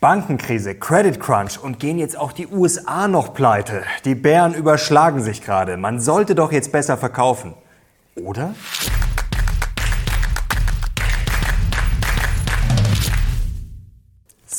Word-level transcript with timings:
Bankenkrise, 0.00 0.76
Credit 0.76 1.18
Crunch 1.18 1.58
und 1.60 1.80
gehen 1.80 1.98
jetzt 1.98 2.16
auch 2.16 2.30
die 2.30 2.46
USA 2.46 3.08
noch 3.08 3.34
pleite. 3.34 3.82
Die 4.04 4.14
Bären 4.14 4.54
überschlagen 4.54 5.20
sich 5.20 5.42
gerade. 5.42 5.76
Man 5.76 5.98
sollte 5.98 6.36
doch 6.36 6.52
jetzt 6.52 6.70
besser 6.70 6.96
verkaufen. 6.96 7.54
Oder? 8.14 8.54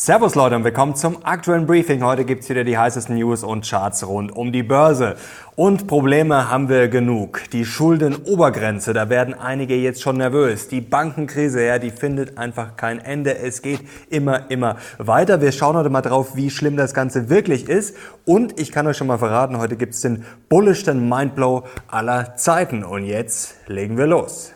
Servus 0.02 0.34
Leute 0.34 0.56
und 0.56 0.64
willkommen 0.64 0.96
zum 0.96 1.26
aktuellen 1.26 1.65
Briefing. 1.65 2.02
Heute 2.06 2.24
gibt's 2.24 2.47
wieder 2.47 2.63
die 2.63 2.78
heißesten 2.78 3.18
News 3.18 3.44
und 3.44 3.70
Charts 3.70 4.08
rund 4.08 4.33
um 4.33 4.54
die 4.54 4.64
Börse. 4.64 5.18
Und 5.58 5.88
Probleme 5.88 6.50
haben 6.50 6.70
wir 6.70 6.88
genug. 6.88 7.42
Die 7.52 7.65
Schuldenobergrenze, 7.65 8.94
da 8.94 9.10
werden 9.10 9.33
einige 9.33 9.76
jetzt 9.76 10.01
schon 10.01 10.15
nervös. 10.15 10.70
Die 10.70 10.79
Bankenkrise, 10.79 11.65
ja, 11.65 11.79
die 11.79 11.92
findet 11.92 12.38
einfach 12.38 12.78
kein 12.78 13.00
Ende. 13.00 13.40
Es 13.40 13.62
geht 13.62 13.82
immer, 14.10 14.50
immer 14.50 14.78
weiter. 15.00 15.42
Wir 15.42 15.51
schauen 15.51 15.76
heute 15.76 15.90
mal 15.90 16.02
drauf, 16.02 16.34
wie 16.34 16.50
schlimm 16.50 16.77
das 16.77 16.94
Ganze 16.94 17.30
wirklich 17.30 17.68
ist. 17.68 17.98
Und 18.23 18.58
ich 18.58 18.72
kann 18.72 18.88
euch 18.88 18.95
schon 18.95 19.08
mal 19.08 19.18
verraten, 19.18 19.58
heute 19.58 19.76
gibt's 19.76 20.00
den 20.00 20.23
bullischsten 20.48 21.09
Mindblow 21.09 21.66
aller 21.90 22.38
Zeiten. 22.38 22.86
Und 22.86 23.04
jetzt 23.04 23.68
legen 23.68 23.98
wir 23.98 24.08
los. 24.08 24.54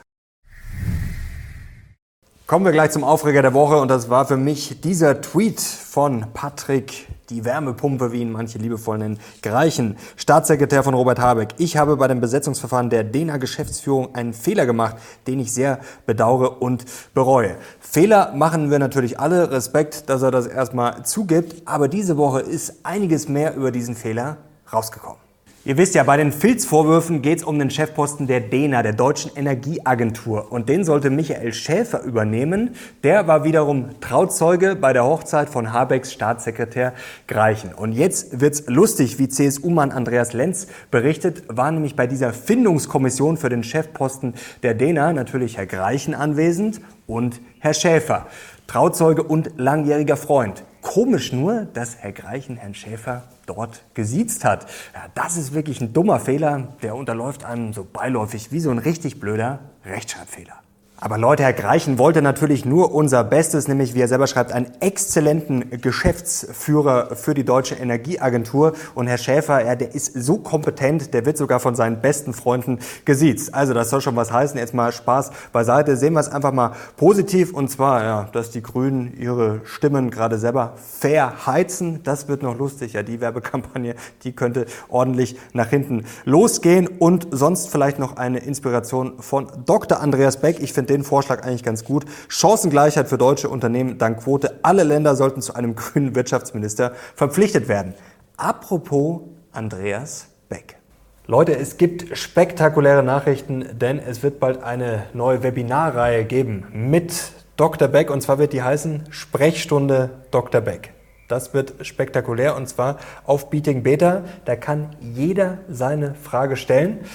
Kommen 2.53 2.66
wir 2.66 2.71
gleich 2.71 2.91
zum 2.91 3.03
Aufreger 3.03 3.41
der 3.41 3.55
Woche 3.55 3.77
und 3.77 3.88
das 3.88 4.12
war 4.12 4.27
für 4.27 4.38
mich 4.38 4.80
dieser 4.80 5.21
Tweet 5.21 5.59
von 5.59 6.27
Patrick, 6.35 7.07
die 7.31 7.45
Wärmepumpe, 7.45 8.11
wie 8.11 8.21
ihn 8.21 8.31
manche 8.31 8.59
liebevoll 8.59 8.99
nennen, 8.99 9.17
Greichen, 9.41 9.98
Staatssekretär 10.17 10.84
von 10.84 10.94
Robert 10.94 11.17
Habeck. 11.17 11.55
Ich 11.58 11.77
habe 11.77 11.97
bei 11.97 12.08
dem 12.08 12.21
Besetzungsverfahren 12.21 12.91
der 12.91 13.05
DENA 13.05 13.38
Geschäftsführung 13.38 14.13
einen 14.13 14.34
Fehler 14.34 14.67
gemacht, 14.67 14.97
den 15.25 15.39
ich 15.39 15.52
sehr 15.52 15.80
bedauere 16.05 16.61
und 16.61 16.85
bereue. 17.16 17.55
Fehler 17.80 18.34
machen 18.35 18.70
wir 18.70 18.77
natürlich 18.77 19.20
alle, 19.20 19.49
Respekt, 19.49 20.08
dass 20.11 20.22
er 20.22 20.30
das 20.30 20.45
erstmal 20.45 21.03
zugibt, 21.03 21.67
aber 21.67 21.88
diese 21.88 22.17
Woche 22.17 22.41
ist 22.41 22.85
einiges 22.85 23.27
mehr 23.27 23.55
über 23.55 23.72
diesen 23.72 23.95
Fehler 23.95 24.38
rausgekommen. 24.72 25.22
Ihr 25.66 25.78
wisst 25.78 25.95
ja, 25.95 26.03
bei 26.03 26.17
den 26.17 26.33
Filzvorwürfen 26.33 27.22
geht 27.22 27.38
es 27.38 27.44
um 27.45 27.58
den 27.58 27.69
Chefposten 27.69 28.28
der 28.28 28.42
DENA, 28.42 28.83
der 28.83 28.92
Deutschen 28.92 29.31
Energieagentur. 29.33 30.52
Und 30.52 30.67
den 30.67 30.83
sollte 30.83 31.09
Michael 31.09 31.53
Schäfer 31.53 32.03
übernehmen. 32.03 32.72
Der 33.02 33.28
war 33.28 33.45
wiederum 33.45 33.91
Trauzeuge 34.02 34.75
bei 34.75 34.91
der 34.91 35.06
Hochzeit 35.06 35.47
von 35.47 35.72
Habecks 35.72 36.11
Staatssekretär 36.11 36.91
Greichen. 37.30 37.73
Und 37.73 37.94
jetzt 37.94 38.41
wird's 38.41 38.66
lustig, 38.67 39.19
wie 39.19 39.30
CSU-Mann 39.30 39.91
Andreas 39.91 40.34
Lenz 40.34 40.67
berichtet, 40.91 41.44
war 41.47 41.72
nämlich 41.72 41.95
bei 41.95 42.08
dieser 42.08 42.34
Findungskommission 42.34 43.38
für 43.38 43.47
den 43.47 43.64
Chefposten 43.64 44.34
der 44.64 44.73
DENA 44.73 45.14
natürlich 45.14 45.56
Herr 45.56 45.66
Greichen 45.66 46.14
anwesend 46.14 46.81
und 47.08 47.39
Herr 47.59 47.73
Schäfer. 47.73 48.28
Trauzeuge 48.67 49.23
und 49.23 49.52
langjähriger 49.58 50.17
Freund. 50.17 50.64
Komisch 50.81 51.31
nur, 51.31 51.67
dass 51.73 51.97
Herr 51.97 52.11
Greichen 52.11 52.58
Herrn 52.58 52.73
Schäfer 52.73 53.23
dort 53.45 53.83
gesiezt 53.94 54.45
hat. 54.45 54.66
Ja, 54.94 55.06
das 55.16 55.38
ist 55.38 55.53
wirklich 55.53 55.81
ein 55.81 55.94
dummer 55.94 56.19
Fehler, 56.19 56.69
der 56.81 56.95
unterläuft 56.95 57.45
einem 57.45 57.73
so 57.73 57.86
beiläufig 57.86 58.52
wie 58.52 58.59
so 58.59 58.72
ein 58.72 58.80
richtig 58.80 59.19
blöder 59.19 59.59
Rechtschreibfehler. 59.86 60.62
Aber 61.04 61.18
Leute, 61.18 61.44
Herr 61.44 61.52
Greichen 61.52 61.98
wollte 61.98 62.22
natürlich 62.22 62.64
nur 62.64 62.96
unser 62.96 63.26
Bestes, 63.26 63.68
nämlich 63.68 63.94
wie 63.94 64.00
er 64.00 64.08
selber 64.08 64.26
schreibt, 64.26 64.54
einen 64.54 64.72
exzellenten 64.80 65.82
Geschäftsführer 65.82 67.18
für 67.18 67.34
die 67.34 67.44
Deutsche 67.44 67.76
Energieagentur. 67.76 68.72
Und 68.96 69.08
Herr 69.08 69.18
Schäfer, 69.18 69.66
ja, 69.66 69.76
der 69.76 69.94
ist 69.94 70.14
so 70.14 70.38
kompetent, 70.38 71.14
der 71.14 71.26
wird 71.26 71.38
sogar 71.38 71.59
von 71.59 71.76
seinen 71.76 72.00
besten 72.00 72.34
Freunden 72.34 72.80
gesiezt. 73.04 73.54
Also 73.54 73.74
das 73.74 73.90
soll 73.90 74.00
schon 74.00 74.16
was 74.16 74.31
heißen. 74.31 74.58
Jetzt 74.58 74.74
mal 74.74 74.94
Spaß 74.94 75.31
beiseite. 75.52 75.98
Sehen 75.98 76.14
wir 76.14 76.22
es 76.22 76.30
einfach 76.30 76.54
mal 76.54 76.72
positiv. 76.96 77.54
Und 77.54 77.70
zwar, 77.70 78.02
ja, 78.06 78.30
dass 78.31 78.52
die 78.52 78.62
Grünen 78.62 79.14
ihre 79.20 79.59
Stimmen 79.66 80.09
gerade 80.09 80.38
selber 80.38 80.76
verheizen. 80.78 82.00
Das 82.06 82.30
wird 82.30 82.44
noch 82.44 82.58
lustig. 82.58 82.94
Ja, 82.94 83.04
die 83.04 83.20
Werbekampagne, 83.20 83.96
die 84.24 84.31
könnte 84.31 84.68
ordentlich 84.88 85.36
nach 85.52 85.68
hinten 85.68 86.06
losgehen. 86.24 86.88
Und 86.88 87.28
sonst 87.31 87.68
vielleicht 87.68 88.00
noch 88.00 88.16
eine 88.16 88.40
Inspiration 88.40 89.16
von 89.19 89.47
Dr. 89.66 90.00
Andreas 90.00 90.38
Beck. 90.38 90.62
Ich 90.62 90.72
finde 90.72 90.93
den 90.94 91.04
Vorschlag 91.04 91.44
eigentlich 91.44 91.64
ganz 91.64 91.84
gut. 91.84 92.06
Chancengleichheit 92.28 93.09
für 93.09 93.18
deutsche 93.18 93.50
Unternehmen 93.50 93.98
dank 93.98 94.24
Quote. 94.24 94.59
Alle 94.62 94.84
Länder 94.84 95.16
sollten 95.16 95.42
zu 95.42 95.56
einem 95.56 95.76
grünen 95.76 96.16
Wirtschaftsminister 96.16 96.94
verpflichtet 97.16 97.68
werden. 97.68 97.94
Apropos 98.38 99.22
Andreas 99.52 100.28
Beck. 100.50 100.78
Leute, 101.26 101.56
es 101.56 101.78
gibt 101.78 102.18
spektakuläre 102.18 103.02
Nachrichten, 103.02 103.66
denn 103.80 103.98
es 104.00 104.24
wird 104.24 104.40
bald 104.40 104.62
eine 104.62 105.04
neue 105.14 105.42
Webinarreihe 105.42 106.26
geben 106.26 106.66
mit 106.74 107.14
Dr. 107.56 107.88
Beck 107.88 108.10
und 108.10 108.22
zwar 108.22 108.40
wird 108.40 108.52
die 108.52 108.62
heißen 108.64 109.04
Sprechstunde 109.10 110.10
Dr. 110.31 110.60
Beck. 110.60 110.94
Das 111.30 111.54
wird 111.54 111.86
spektakulär 111.86 112.56
und 112.56 112.68
zwar 112.68 112.98
auf 113.25 113.50
Beating 113.50 113.84
Beta. 113.84 114.24
Da 114.46 114.56
kann 114.56 114.96
jeder 115.00 115.60
seine 115.70 116.14
Frage 116.16 116.58
stellen. 116.58 117.06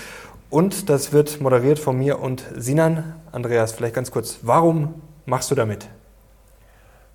Und 0.51 0.89
das 0.89 1.13
wird 1.13 1.43
moderiert 1.43 1.79
von 1.79 1.99
mir 1.99 2.21
und 2.21 2.43
Sinan. 2.57 3.15
Andreas, 3.33 3.73
vielleicht 3.73 3.95
ganz 3.95 4.11
kurz, 4.11 4.39
warum 4.43 4.95
machst 5.27 5.51
du 5.51 5.55
damit? 5.55 5.91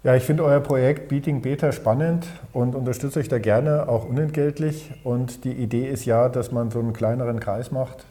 Ja, 0.03 0.13
ich 0.16 0.23
finde 0.23 0.44
euer 0.44 0.59
Projekt 0.59 1.07
Beating 1.07 1.41
Beta 1.41 1.71
spannend 1.71 2.27
und 2.51 2.75
unterstütze 2.75 3.19
euch 3.19 3.29
da 3.29 3.39
gerne, 3.39 3.89
auch 3.89 4.07
unentgeltlich. 4.07 4.91
Und 5.03 5.45
die 5.45 5.53
Idee 5.53 5.89
ist 5.89 6.05
ja, 6.05 6.29
dass 6.29 6.51
man 6.51 6.69
so 6.69 6.77
einen 6.77 6.94
kleineren 6.94 7.39
Kreis 7.39 7.71
macht, 7.71 8.05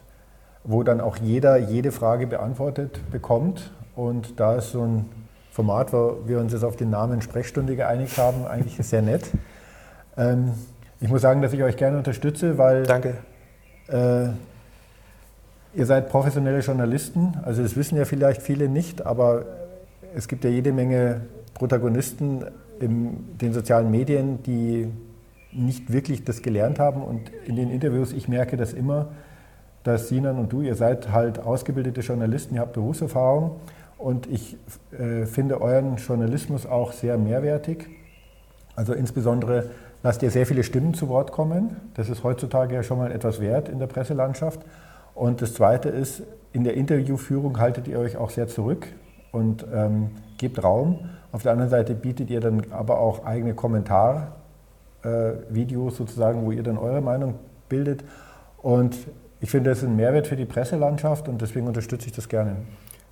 wo 0.65 0.83
dann 0.83 0.99
auch 0.99 1.15
jeder 1.15 1.55
jede 1.57 1.93
Frage 1.93 2.27
beantwortet 2.27 2.99
bekommt. 3.09 3.71
Und 3.95 4.41
da 4.41 4.55
ist 4.55 4.71
so 4.71 4.81
ein 4.81 5.05
Format, 5.51 5.93
wo 5.93 6.17
wir 6.25 6.39
uns 6.39 6.51
jetzt 6.51 6.65
auf 6.65 6.75
den 6.75 6.89
Namen 6.89 7.21
Sprechstunde 7.21 7.77
geeinigt 7.77 8.17
haben, 8.17 8.45
eigentlich 8.45 8.75
sehr 8.85 9.03
nett. 9.03 9.29
Ähm, 10.17 10.51
ich 10.99 11.07
muss 11.07 11.21
sagen, 11.21 11.41
dass 11.41 11.53
ich 11.53 11.63
euch 11.63 11.77
gerne 11.77 11.97
unterstütze, 11.97 12.57
weil 12.57 12.83
Danke. 12.83 13.17
Äh, 13.87 14.29
Ihr 15.75 15.85
seid 15.87 16.09
professionelle 16.09 16.59
Journalisten, 16.59 17.33
also 17.43 17.63
das 17.63 17.75
wissen 17.75 17.97
ja 17.97 18.05
vielleicht 18.05 18.43
viele 18.43 18.69
nicht, 18.69 19.05
aber 19.05 19.45
es 20.15 20.27
gibt 20.27 20.43
ja 20.43 20.51
jede 20.51 20.71
Menge 20.71 21.21
Protagonisten 21.55 22.45
in 22.79 23.37
den 23.39 23.53
sozialen 23.53 23.89
Medien, 23.89 24.43
die 24.43 24.87
nicht 25.51 25.91
wirklich 25.91 26.23
das 26.23 26.41
gelernt 26.41 26.79
haben. 26.79 27.01
Und 27.01 27.31
in 27.47 27.55
den 27.55 27.71
Interviews, 27.71 28.13
ich 28.13 28.27
merke 28.27 28.57
das 28.57 28.73
immer, 28.73 29.09
dass 29.83 30.09
Sinan 30.09 30.37
und 30.37 30.53
du, 30.53 30.61
ihr 30.61 30.75
seid 30.75 31.11
halt 31.11 31.39
ausgebildete 31.39 32.01
Journalisten, 32.01 32.55
ihr 32.55 32.61
habt 32.61 32.73
Berufserfahrung 32.73 33.59
und 33.97 34.27
ich 34.27 34.57
äh, 34.91 35.25
finde 35.25 35.61
euren 35.61 35.97
Journalismus 35.97 36.65
auch 36.65 36.91
sehr 36.91 37.17
mehrwertig. 37.17 37.89
Also 38.75 38.93
insbesondere 38.93 39.71
lasst 40.03 40.23
ihr 40.23 40.31
sehr 40.31 40.45
viele 40.45 40.63
Stimmen 40.63 40.93
zu 40.93 41.09
Wort 41.09 41.31
kommen. 41.31 41.77
Das 41.95 42.09
ist 42.09 42.23
heutzutage 42.23 42.75
ja 42.75 42.83
schon 42.83 42.97
mal 42.97 43.11
etwas 43.11 43.39
wert 43.39 43.69
in 43.69 43.79
der 43.79 43.87
Presselandschaft. 43.87 44.61
Und 45.15 45.41
das 45.41 45.53
Zweite 45.53 45.89
ist, 45.89 46.23
in 46.53 46.63
der 46.63 46.75
Interviewführung 46.75 47.59
haltet 47.59 47.87
ihr 47.87 47.99
euch 47.99 48.17
auch 48.17 48.29
sehr 48.29 48.47
zurück 48.47 48.87
und 49.31 49.65
ähm, 49.73 50.11
gebt 50.37 50.63
Raum. 50.63 51.09
Auf 51.31 51.43
der 51.43 51.51
anderen 51.51 51.69
Seite 51.69 51.95
bietet 51.95 52.29
ihr 52.29 52.39
dann 52.39 52.71
aber 52.71 52.99
auch 52.99 53.25
eigene 53.25 53.55
Kommentarvideos 53.55 54.33
äh, 55.03 55.97
sozusagen, 55.97 56.45
wo 56.45 56.51
ihr 56.51 56.63
dann 56.63 56.77
eure 56.77 57.01
Meinung 57.01 57.35
bildet. 57.69 58.03
Und 58.61 58.95
ich 59.41 59.49
finde, 59.49 59.71
das 59.71 59.79
ist 59.79 59.85
ein 59.85 59.95
Mehrwert 59.95 60.27
für 60.27 60.35
die 60.35 60.45
Presselandschaft 60.45 61.27
und 61.27 61.41
deswegen 61.41 61.67
unterstütze 61.67 62.07
ich 62.07 62.13
das 62.13 62.29
gerne. 62.29 62.57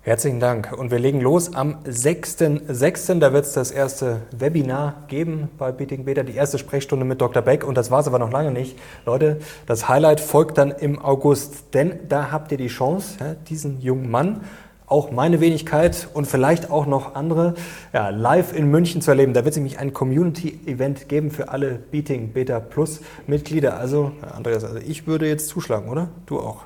Herzlichen 0.04 0.40
Dank. 0.40 0.72
Und 0.76 0.90
wir 0.90 0.98
legen 0.98 1.20
los 1.20 1.54
am 1.54 1.76
6.6. 1.84 3.20
Da 3.20 3.32
wird 3.32 3.44
es 3.44 3.52
das 3.52 3.70
erste 3.70 4.22
Webinar 4.36 5.04
geben 5.06 5.48
bei 5.58 5.70
Beating 5.70 6.04
Beta, 6.04 6.24
die 6.24 6.34
erste 6.34 6.58
Sprechstunde 6.58 7.04
mit 7.04 7.20
Dr. 7.20 7.40
Beck. 7.40 7.62
Und 7.62 7.76
das 7.76 7.92
war 7.92 8.00
es 8.00 8.08
aber 8.08 8.18
noch 8.18 8.32
lange 8.32 8.50
nicht. 8.50 8.76
Leute, 9.06 9.38
das 9.66 9.88
Highlight 9.88 10.18
folgt 10.18 10.58
dann 10.58 10.72
im 10.72 10.98
August, 10.98 11.72
denn 11.74 12.00
da 12.08 12.32
habt 12.32 12.50
ihr 12.50 12.58
die 12.58 12.66
Chance, 12.66 13.36
diesen 13.48 13.80
jungen 13.80 14.10
Mann, 14.10 14.40
auch 14.86 15.12
meine 15.12 15.40
Wenigkeit 15.40 16.08
und 16.12 16.26
vielleicht 16.26 16.68
auch 16.68 16.86
noch 16.86 17.14
andere 17.14 17.54
ja, 17.92 18.08
live 18.08 18.56
in 18.56 18.72
München 18.72 19.02
zu 19.02 19.12
erleben. 19.12 19.34
Da 19.34 19.44
wird 19.44 19.52
es 19.52 19.56
nämlich 19.56 19.78
ein 19.78 19.92
Community-Event 19.92 21.08
geben 21.08 21.30
für 21.30 21.50
alle 21.50 21.78
Beating 21.92 22.32
Beta 22.32 22.58
Plus 22.58 23.02
Mitglieder. 23.28 23.78
Also, 23.78 24.10
Andreas, 24.34 24.64
also 24.64 24.80
ich 24.84 25.06
würde 25.06 25.28
jetzt 25.28 25.46
zuschlagen, 25.46 25.88
oder? 25.88 26.08
Du 26.26 26.40
auch. 26.40 26.64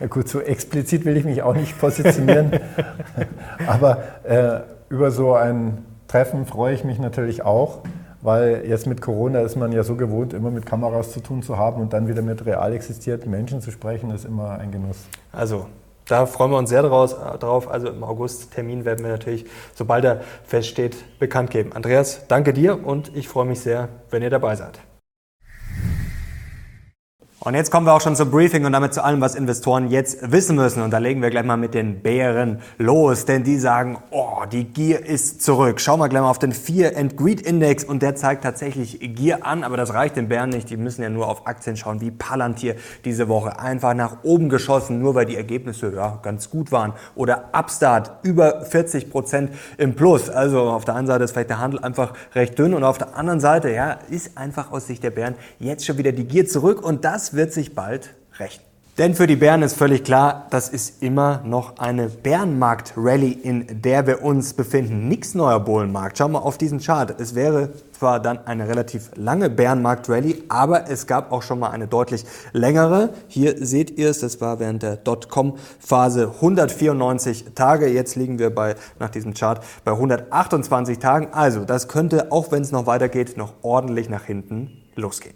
Na 0.00 0.06
gut, 0.08 0.28
so 0.28 0.40
explizit 0.40 1.04
will 1.04 1.16
ich 1.16 1.24
mich 1.24 1.42
auch 1.42 1.54
nicht 1.54 1.78
positionieren. 1.78 2.52
Aber 3.66 4.02
äh, 4.24 4.60
über 4.88 5.10
so 5.10 5.34
ein 5.34 5.84
Treffen 6.08 6.46
freue 6.46 6.74
ich 6.74 6.84
mich 6.84 6.98
natürlich 6.98 7.42
auch, 7.42 7.82
weil 8.22 8.64
jetzt 8.66 8.86
mit 8.86 9.00
Corona 9.00 9.40
ist 9.40 9.56
man 9.56 9.72
ja 9.72 9.82
so 9.82 9.96
gewohnt, 9.96 10.32
immer 10.32 10.50
mit 10.50 10.66
Kameras 10.66 11.12
zu 11.12 11.20
tun 11.20 11.42
zu 11.42 11.58
haben 11.58 11.80
und 11.80 11.92
dann 11.92 12.08
wieder 12.08 12.22
mit 12.22 12.46
real 12.46 12.72
existierten 12.72 13.30
Menschen 13.30 13.60
zu 13.60 13.70
sprechen, 13.70 14.10
ist 14.10 14.24
immer 14.24 14.58
ein 14.58 14.70
Genuss. 14.70 14.98
Also 15.32 15.66
da 16.06 16.26
freuen 16.26 16.50
wir 16.50 16.58
uns 16.58 16.70
sehr 16.70 16.82
drauf. 16.82 17.68
Also 17.68 17.88
im 17.88 18.04
August 18.04 18.52
Termin 18.52 18.84
werden 18.84 19.04
wir 19.04 19.12
natürlich, 19.12 19.46
sobald 19.74 20.04
er 20.04 20.20
feststeht, 20.44 21.18
bekannt 21.18 21.50
geben. 21.50 21.72
Andreas, 21.72 22.26
danke 22.28 22.52
dir 22.52 22.86
und 22.86 23.14
ich 23.16 23.28
freue 23.28 23.46
mich 23.46 23.60
sehr, 23.60 23.88
wenn 24.10 24.22
ihr 24.22 24.30
dabei 24.30 24.56
seid. 24.56 24.78
Und 27.44 27.52
jetzt 27.52 27.70
kommen 27.70 27.86
wir 27.86 27.92
auch 27.92 28.00
schon 28.00 28.16
zum 28.16 28.30
Briefing 28.30 28.64
und 28.64 28.72
damit 28.72 28.94
zu 28.94 29.04
allem, 29.04 29.20
was 29.20 29.34
Investoren 29.34 29.90
jetzt 29.90 30.32
wissen 30.32 30.56
müssen. 30.56 30.82
Und 30.82 30.90
da 30.92 30.96
legen 30.96 31.20
wir 31.20 31.28
gleich 31.28 31.44
mal 31.44 31.58
mit 31.58 31.74
den 31.74 32.00
Bären 32.00 32.62
los, 32.78 33.26
denn 33.26 33.44
die 33.44 33.58
sagen, 33.58 33.98
oh, 34.12 34.44
die 34.50 34.64
Gier 34.64 35.04
ist 35.04 35.42
zurück. 35.42 35.78
Schauen 35.78 36.00
wir 36.00 36.08
gleich 36.08 36.22
mal 36.22 36.30
auf 36.30 36.38
den 36.38 36.52
Fear 36.52 36.96
and 36.96 37.18
Greed 37.18 37.42
Index 37.42 37.84
und 37.84 38.00
der 38.00 38.14
zeigt 38.16 38.44
tatsächlich 38.44 38.98
Gier 38.98 39.44
an, 39.44 39.62
aber 39.62 39.76
das 39.76 39.92
reicht 39.92 40.16
den 40.16 40.28
Bären 40.28 40.48
nicht. 40.48 40.70
Die 40.70 40.78
müssen 40.78 41.02
ja 41.02 41.10
nur 41.10 41.28
auf 41.28 41.46
Aktien 41.46 41.76
schauen, 41.76 42.00
wie 42.00 42.10
Palantir 42.10 42.76
diese 43.04 43.28
Woche 43.28 43.58
einfach 43.58 43.92
nach 43.92 44.22
oben 44.22 44.48
geschossen, 44.48 45.02
nur 45.02 45.14
weil 45.14 45.26
die 45.26 45.36
Ergebnisse 45.36 45.92
ja 45.94 46.20
ganz 46.22 46.48
gut 46.48 46.72
waren. 46.72 46.94
Oder 47.14 47.50
Upstart 47.52 48.24
über 48.24 48.62
40 48.62 49.10
Prozent 49.10 49.50
im 49.76 49.94
Plus. 49.94 50.30
Also 50.30 50.60
auf 50.60 50.86
der 50.86 50.94
einen 50.94 51.06
Seite 51.06 51.24
ist 51.24 51.32
vielleicht 51.32 51.50
der 51.50 51.60
Handel 51.60 51.80
einfach 51.80 52.14
recht 52.34 52.58
dünn 52.58 52.72
und 52.72 52.84
auf 52.84 52.96
der 52.96 53.18
anderen 53.18 53.40
Seite, 53.40 53.70
ja, 53.70 53.98
ist 54.08 54.38
einfach 54.38 54.72
aus 54.72 54.86
Sicht 54.86 55.02
der 55.02 55.10
Bären 55.10 55.34
jetzt 55.58 55.84
schon 55.84 55.98
wieder 55.98 56.12
die 56.12 56.24
Gier 56.24 56.48
zurück 56.48 56.82
und 56.82 57.04
das 57.04 57.33
wird 57.36 57.52
sich 57.52 57.74
bald 57.74 58.14
rächen. 58.38 58.62
Denn 58.96 59.16
für 59.16 59.26
die 59.26 59.34
Bären 59.34 59.62
ist 59.62 59.76
völlig 59.76 60.04
klar, 60.04 60.46
das 60.50 60.68
ist 60.68 61.02
immer 61.02 61.40
noch 61.44 61.78
eine 61.78 62.08
Bärenmarkt-Rallye, 62.08 63.32
in 63.32 63.82
der 63.82 64.06
wir 64.06 64.22
uns 64.22 64.54
befinden. 64.54 65.08
Nix 65.08 65.34
neuer 65.34 65.58
Bullenmarkt. 65.58 66.16
Schau 66.16 66.28
mal 66.28 66.38
auf 66.38 66.58
diesen 66.58 66.78
Chart. 66.78 67.12
Es 67.20 67.34
wäre 67.34 67.70
zwar 67.90 68.20
dann 68.20 68.46
eine 68.46 68.68
relativ 68.68 69.10
lange 69.16 69.50
Bärenmarkt-Rallye, 69.50 70.44
aber 70.48 70.88
es 70.88 71.08
gab 71.08 71.32
auch 71.32 71.42
schon 71.42 71.58
mal 71.58 71.70
eine 71.70 71.88
deutlich 71.88 72.24
längere. 72.52 73.10
Hier 73.26 73.66
seht 73.66 73.98
ihr 73.98 74.10
es, 74.10 74.20
das 74.20 74.40
war 74.40 74.60
während 74.60 74.84
der 74.84 74.94
Dotcom-Phase 74.94 76.30
194 76.36 77.46
Tage. 77.56 77.88
Jetzt 77.88 78.14
liegen 78.14 78.38
wir 78.38 78.54
bei, 78.54 78.76
nach 79.00 79.10
diesem 79.10 79.34
Chart 79.34 79.60
bei 79.84 79.90
128 79.90 81.00
Tagen. 81.00 81.28
Also 81.32 81.64
das 81.64 81.88
könnte, 81.88 82.30
auch 82.30 82.52
wenn 82.52 82.62
es 82.62 82.70
noch 82.70 82.86
weitergeht, 82.86 83.36
noch 83.36 83.54
ordentlich 83.62 84.08
nach 84.08 84.22
hinten 84.22 84.70
losgehen. 84.94 85.34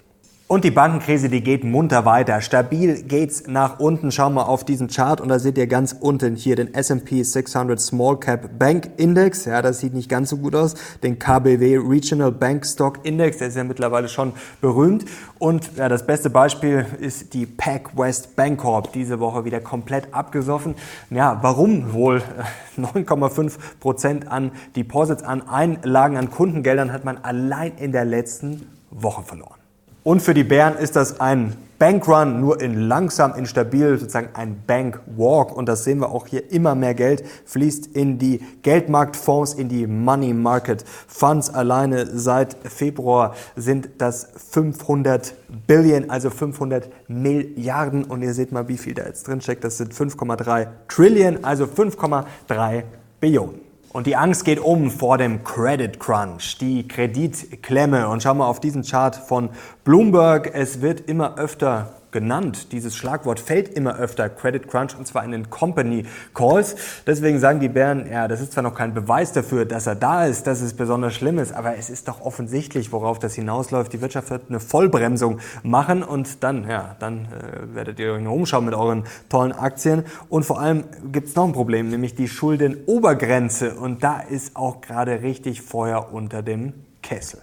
Und 0.50 0.64
die 0.64 0.70
Bankenkrise, 0.70 1.28
die 1.28 1.42
geht 1.42 1.62
munter 1.62 2.06
weiter. 2.06 2.40
Stabil 2.40 3.02
geht's 3.02 3.46
nach 3.48 3.80
unten. 3.80 4.10
Schauen 4.10 4.32
wir 4.32 4.48
auf 4.48 4.64
diesen 4.64 4.88
Chart 4.88 5.20
und 5.20 5.28
da 5.28 5.38
seht 5.38 5.58
ihr 5.58 5.66
ganz 5.66 5.94
unten 6.00 6.36
hier 6.36 6.56
den 6.56 6.72
S&P 6.72 7.22
600 7.22 7.78
Small 7.78 8.18
Cap 8.18 8.58
Bank 8.58 8.92
Index. 8.96 9.44
Ja, 9.44 9.60
das 9.60 9.80
sieht 9.80 9.92
nicht 9.92 10.08
ganz 10.08 10.30
so 10.30 10.38
gut 10.38 10.54
aus. 10.54 10.74
Den 11.02 11.18
KBW 11.18 11.76
Regional 11.86 12.32
Bank 12.32 12.64
Stock 12.64 13.00
Index, 13.02 13.36
der 13.36 13.48
ist 13.48 13.58
ja 13.58 13.64
mittlerweile 13.64 14.08
schon 14.08 14.32
berühmt. 14.62 15.04
Und 15.38 15.76
ja, 15.76 15.90
das 15.90 16.06
beste 16.06 16.30
Beispiel 16.30 16.86
ist 16.98 17.34
die 17.34 17.44
Pac 17.44 17.98
West 17.98 18.34
Bancorp. 18.34 18.94
Diese 18.94 19.20
Woche 19.20 19.44
wieder 19.44 19.60
komplett 19.60 20.14
abgesoffen. 20.14 20.76
Ja, 21.10 21.40
warum 21.42 21.92
wohl? 21.92 22.22
9,5 22.78 23.58
Prozent 23.80 24.32
an 24.32 24.52
Deposits, 24.76 25.24
an 25.24 25.46
Einlagen, 25.46 26.16
an 26.16 26.30
Kundengeldern 26.30 26.90
hat 26.90 27.04
man 27.04 27.18
allein 27.18 27.72
in 27.76 27.92
der 27.92 28.06
letzten 28.06 28.66
Woche 28.90 29.22
verloren. 29.22 29.57
Und 30.04 30.22
für 30.22 30.34
die 30.34 30.44
Bären 30.44 30.76
ist 30.76 30.96
das 30.96 31.20
ein 31.20 31.56
Bankrun, 31.78 32.40
nur 32.40 32.60
in 32.60 32.88
langsam, 32.88 33.34
instabil, 33.34 33.98
sozusagen 33.98 34.30
ein 34.34 34.62
Bankwalk. 34.66 35.56
Und 35.56 35.68
das 35.68 35.84
sehen 35.84 36.00
wir 36.00 36.10
auch 36.10 36.26
hier. 36.26 36.50
Immer 36.50 36.74
mehr 36.74 36.94
Geld 36.94 37.24
fließt 37.44 37.88
in 37.94 38.18
die 38.18 38.40
Geldmarktfonds, 38.62 39.54
in 39.54 39.68
die 39.68 39.86
Money 39.86 40.34
Market 40.34 40.84
Funds. 41.06 41.50
Alleine 41.54 42.06
seit 42.06 42.56
Februar 42.64 43.34
sind 43.54 43.90
das 43.98 44.28
500 44.50 45.34
Billion, 45.68 46.10
also 46.10 46.30
500 46.30 46.90
Milliarden. 47.06 48.02
Und 48.02 48.22
ihr 48.22 48.34
seht 48.34 48.50
mal, 48.50 48.66
wie 48.66 48.78
viel 48.78 48.94
da 48.94 49.04
jetzt 49.04 49.28
drin 49.28 49.40
steckt. 49.40 49.62
Das 49.62 49.78
sind 49.78 49.94
5,3 49.94 50.66
Trillion, 50.88 51.44
also 51.44 51.64
5,3 51.64 52.82
Billionen. 53.20 53.67
Und 53.90 54.06
die 54.06 54.16
Angst 54.16 54.44
geht 54.44 54.60
um 54.60 54.90
vor 54.90 55.16
dem 55.16 55.44
Credit 55.44 55.98
Crunch, 55.98 56.58
die 56.58 56.86
Kreditklemme. 56.86 58.08
Und 58.08 58.22
schau 58.22 58.34
mal 58.34 58.46
auf 58.46 58.60
diesen 58.60 58.82
Chart 58.82 59.16
von 59.16 59.50
Bloomberg. 59.84 60.50
Es 60.52 60.82
wird 60.82 61.00
immer 61.08 61.38
öfter 61.38 61.97
genannt. 62.10 62.72
Dieses 62.72 62.96
Schlagwort 62.96 63.40
fällt 63.40 63.68
immer 63.68 63.96
öfter, 63.98 64.28
Credit 64.28 64.68
Crunch, 64.68 64.96
und 64.98 65.06
zwar 65.06 65.24
in 65.24 65.32
den 65.32 65.50
Company 65.50 66.04
Calls. 66.34 66.76
Deswegen 67.06 67.38
sagen 67.38 67.60
die 67.60 67.68
Bären, 67.68 68.10
ja, 68.10 68.28
das 68.28 68.40
ist 68.40 68.52
zwar 68.52 68.62
noch 68.62 68.74
kein 68.74 68.94
Beweis 68.94 69.32
dafür, 69.32 69.64
dass 69.64 69.86
er 69.86 69.94
da 69.94 70.26
ist, 70.26 70.46
dass 70.46 70.60
es 70.60 70.74
besonders 70.74 71.14
schlimm 71.14 71.38
ist, 71.38 71.52
aber 71.52 71.76
es 71.76 71.90
ist 71.90 72.08
doch 72.08 72.20
offensichtlich, 72.20 72.92
worauf 72.92 73.18
das 73.18 73.34
hinausläuft. 73.34 73.92
Die 73.92 74.00
Wirtschaft 74.00 74.30
wird 74.30 74.44
eine 74.48 74.60
Vollbremsung 74.60 75.40
machen 75.62 76.02
und 76.02 76.42
dann, 76.42 76.68
ja, 76.68 76.96
dann 76.98 77.26
äh, 77.26 77.74
werdet 77.74 77.98
ihr 78.00 78.12
euch 78.12 78.22
noch 78.22 78.32
umschauen 78.32 78.64
mit 78.64 78.74
euren 78.74 79.04
tollen 79.28 79.52
Aktien. 79.52 80.04
Und 80.28 80.44
vor 80.44 80.60
allem 80.60 80.84
gibt 81.12 81.28
es 81.28 81.34
noch 81.34 81.44
ein 81.44 81.52
Problem, 81.52 81.88
nämlich 81.90 82.14
die 82.14 82.28
Schuldenobergrenze. 82.28 83.74
Und 83.74 84.02
da 84.02 84.20
ist 84.20 84.56
auch 84.56 84.80
gerade 84.80 85.22
richtig 85.22 85.62
Feuer 85.62 86.12
unter 86.12 86.42
dem 86.42 86.72
Kessel. 87.02 87.40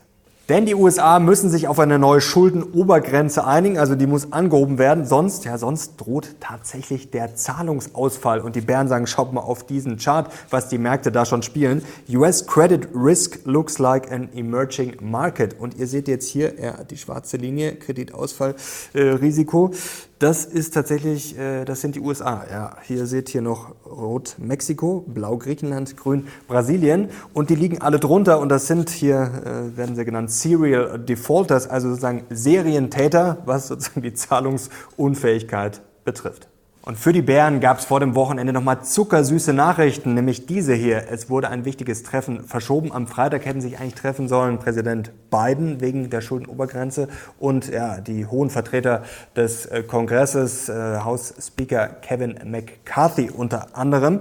Denn 0.48 0.68
die 0.68 0.76
USA 0.76 1.18
müssen 1.20 1.50
sich 1.50 1.68
auf 1.68 1.80
eine 1.80 1.98
neue 1.98 2.22
Schuldenobergrenze 2.22 3.48
einigen, 3.48 3.80
also 3.80 3.96
die 3.96 4.06
muss 4.06 4.32
angehoben 4.32 4.78
werden, 4.78 5.04
sonst, 5.04 5.44
ja, 5.44 5.58
sonst 5.58 5.98
droht 5.98 6.36
tatsächlich 6.40 7.10
der 7.10 7.36
Zahlungsausfall. 7.36 8.42
Und 8.42 8.56
die 8.56 8.62
Bären 8.62 8.88
sagen, 8.88 9.08
schaut 9.08 9.34
mal 9.34 9.42
auf 9.42 9.66
diesen 9.66 9.98
Chart, 9.98 10.32
was 10.52 10.70
die 10.70 10.78
Märkte 10.78 11.12
da 11.12 11.26
schon 11.26 11.42
spielen. 11.42 11.84
US 12.14 12.46
Credit 12.46 12.88
Risk 12.94 13.40
looks 13.46 13.80
like 13.80 14.12
an 14.12 14.30
emerging 14.36 14.98
market. 15.02 15.60
Und 15.60 15.78
ihr 15.78 15.88
seht 15.88 16.08
jetzt 16.08 16.28
hier 16.28 16.54
ja, 16.62 16.84
die 16.84 16.98
schwarze 16.98 17.38
Linie, 17.38 17.76
Kreditausfallrisiko. 17.78 19.72
Äh, 19.74 19.76
das 20.20 20.46
ist 20.46 20.74
tatsächlich, 20.74 21.38
äh, 21.38 21.66
das 21.66 21.82
sind 21.82 21.96
die 21.96 22.00
USA. 22.00 22.46
Ja, 22.50 22.78
hier 22.84 23.06
seht 23.06 23.34
ihr 23.36 23.42
noch 23.42 23.76
rot 23.86 24.36
Mexiko, 24.38 25.04
blau 25.08 25.38
Griechenland, 25.38 25.98
grün 25.98 26.28
Brasilien 26.48 27.10
und 27.34 27.50
die 27.50 27.56
liegen 27.56 27.82
alle 27.82 28.00
drunter 28.00 28.40
und 28.40 28.50
das 28.50 28.68
sind 28.68 28.90
hier, 28.90 29.32
äh, 29.46 29.78
werden 29.78 29.96
sie 29.96 30.06
genannt, 30.06 30.32
Serial 30.32 31.00
Defaulters, 31.00 31.68
also 31.68 31.90
sozusagen 31.90 32.24
Serientäter, 32.30 33.40
was 33.46 33.68
sozusagen 33.68 34.02
die 34.02 34.14
Zahlungsunfähigkeit 34.14 35.82
betrifft. 36.06 36.48
Und 36.86 37.00
für 37.00 37.14
die 37.14 37.24
Bären 37.24 37.62
gab 37.62 37.80
es 37.80 37.86
vor 37.86 38.00
dem 38.00 38.14
Wochenende 38.14 38.54
nochmal 38.54 38.84
zuckersüße 38.84 39.54
Nachrichten, 39.54 40.14
nämlich 40.14 40.46
diese 40.46 40.76
hier. 40.76 41.06
Es 41.10 41.32
wurde 41.32 41.50
ein 41.50 41.66
wichtiges 41.66 42.04
Treffen 42.04 42.44
verschoben. 42.44 42.92
Am 42.92 43.08
Freitag 43.08 43.44
hätten 43.48 43.60
sich 43.60 43.80
eigentlich 43.80 43.96
treffen 43.96 44.28
sollen 44.28 44.60
Präsident 44.60 45.12
Biden 45.32 45.82
wegen 45.82 46.12
der 46.12 46.22
Schuldenobergrenze 46.22 47.08
und 47.40 47.70
ja, 47.70 48.00
die 48.02 48.28
hohen 48.28 48.52
Vertreter 48.52 49.02
des 49.36 49.66
äh, 49.66 49.82
Kongresses, 49.82 50.70
äh, 50.70 51.00
House 51.04 51.34
Speaker 51.42 51.88
Kevin 51.88 52.36
McCarthy 52.46 53.32
unter 53.32 53.76
anderem. 53.76 54.20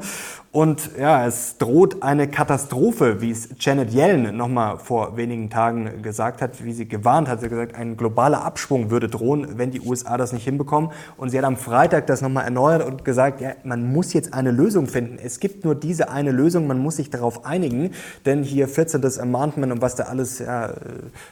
Und 0.55 0.91
ja, 0.97 1.27
es 1.27 1.59
droht 1.59 2.05
eine 2.05 2.29
Katastrophe, 2.29 3.21
wie 3.21 3.33
es 3.33 3.49
Janet 3.59 3.93
Yellen 3.93 4.37
nochmal 4.37 4.79
vor 4.79 5.17
wenigen 5.17 5.51
Tagen 5.51 6.01
gesagt 6.01 6.41
hat, 6.41 6.65
wie 6.65 6.73
sie 6.73 6.87
gewarnt 6.87 7.27
hat. 7.27 7.41
Sie 7.41 7.47
hat 7.47 7.51
gesagt, 7.51 7.75
ein 7.75 7.97
globaler 7.97 8.45
Abschwung 8.45 8.89
würde 8.89 9.09
drohen, 9.09 9.59
wenn 9.59 9.73
die 9.73 9.81
USA 9.81 10.17
das 10.17 10.33
nicht 10.33 10.45
hinbekommen. 10.45 10.93
Und 11.17 11.31
sie 11.31 11.39
hat 11.39 11.45
am 11.45 11.57
Freitag 11.57 12.07
das 12.07 12.23
nochmal 12.23 12.45
erneuert 12.45 12.87
und 12.87 13.05
gesagt, 13.05 13.41
ja, 13.41 13.55
man 13.65 13.93
muss 13.93 14.13
jetzt 14.13 14.33
eine 14.33 14.53
Lösung 14.53 14.87
finden. 14.87 15.19
Es 15.21 15.41
gibt 15.41 15.65
nur 15.65 15.75
diese 15.75 16.09
eine 16.09 16.31
Lösung, 16.31 16.69
man 16.69 16.79
muss 16.79 16.97
sich 16.97 17.11
darauf 17.11 17.45
einigen. 17.45 17.91
Denn 18.25 18.45
hier 18.45 18.69
14. 18.69 19.05
Amendment 19.19 19.73
und 19.73 19.83
was 19.83 19.97
da 19.97 20.05
alles 20.05 20.39
ja, 20.39 20.73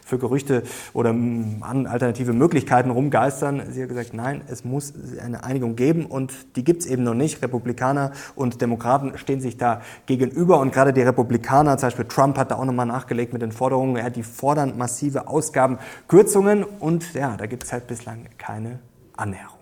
für 0.04 0.18
Gerüchte 0.18 0.64
oder 0.94 1.14
alternative 1.60 2.32
Möglichkeiten 2.32 2.90
rumgeistern. 2.90 3.62
Sie 3.70 3.82
hat 3.82 3.88
gesagt, 3.88 4.14
nein, 4.14 4.40
es 4.48 4.64
muss 4.64 4.92
eine 5.24 5.44
Einigung 5.44 5.76
geben 5.76 6.06
und 6.06 6.32
die 6.56 6.64
gibt 6.64 6.82
es 6.82 6.88
eben 6.88 7.04
noch 7.04 7.14
nicht. 7.14 7.40
Republikaner 7.40 8.10
und 8.34 8.60
Demokraten 8.60 9.11
stehen 9.18 9.40
sich 9.40 9.56
da 9.56 9.82
gegenüber. 10.06 10.60
Und 10.60 10.72
gerade 10.72 10.92
die 10.92 11.02
Republikaner, 11.02 11.78
zum 11.78 11.88
Beispiel 11.88 12.04
Trump 12.06 12.38
hat 12.38 12.50
da 12.50 12.56
auch 12.56 12.64
nochmal 12.64 12.86
nachgelegt 12.86 13.32
mit 13.32 13.42
den 13.42 13.52
Forderungen, 13.52 13.96
ja, 13.96 14.10
die 14.10 14.22
fordern 14.22 14.76
massive 14.76 15.28
Ausgabenkürzungen. 15.28 16.64
Und 16.64 17.14
ja, 17.14 17.36
da 17.36 17.46
gibt 17.46 17.64
es 17.64 17.72
halt 17.72 17.86
bislang 17.86 18.26
keine 18.38 18.80
Annäherung. 19.16 19.61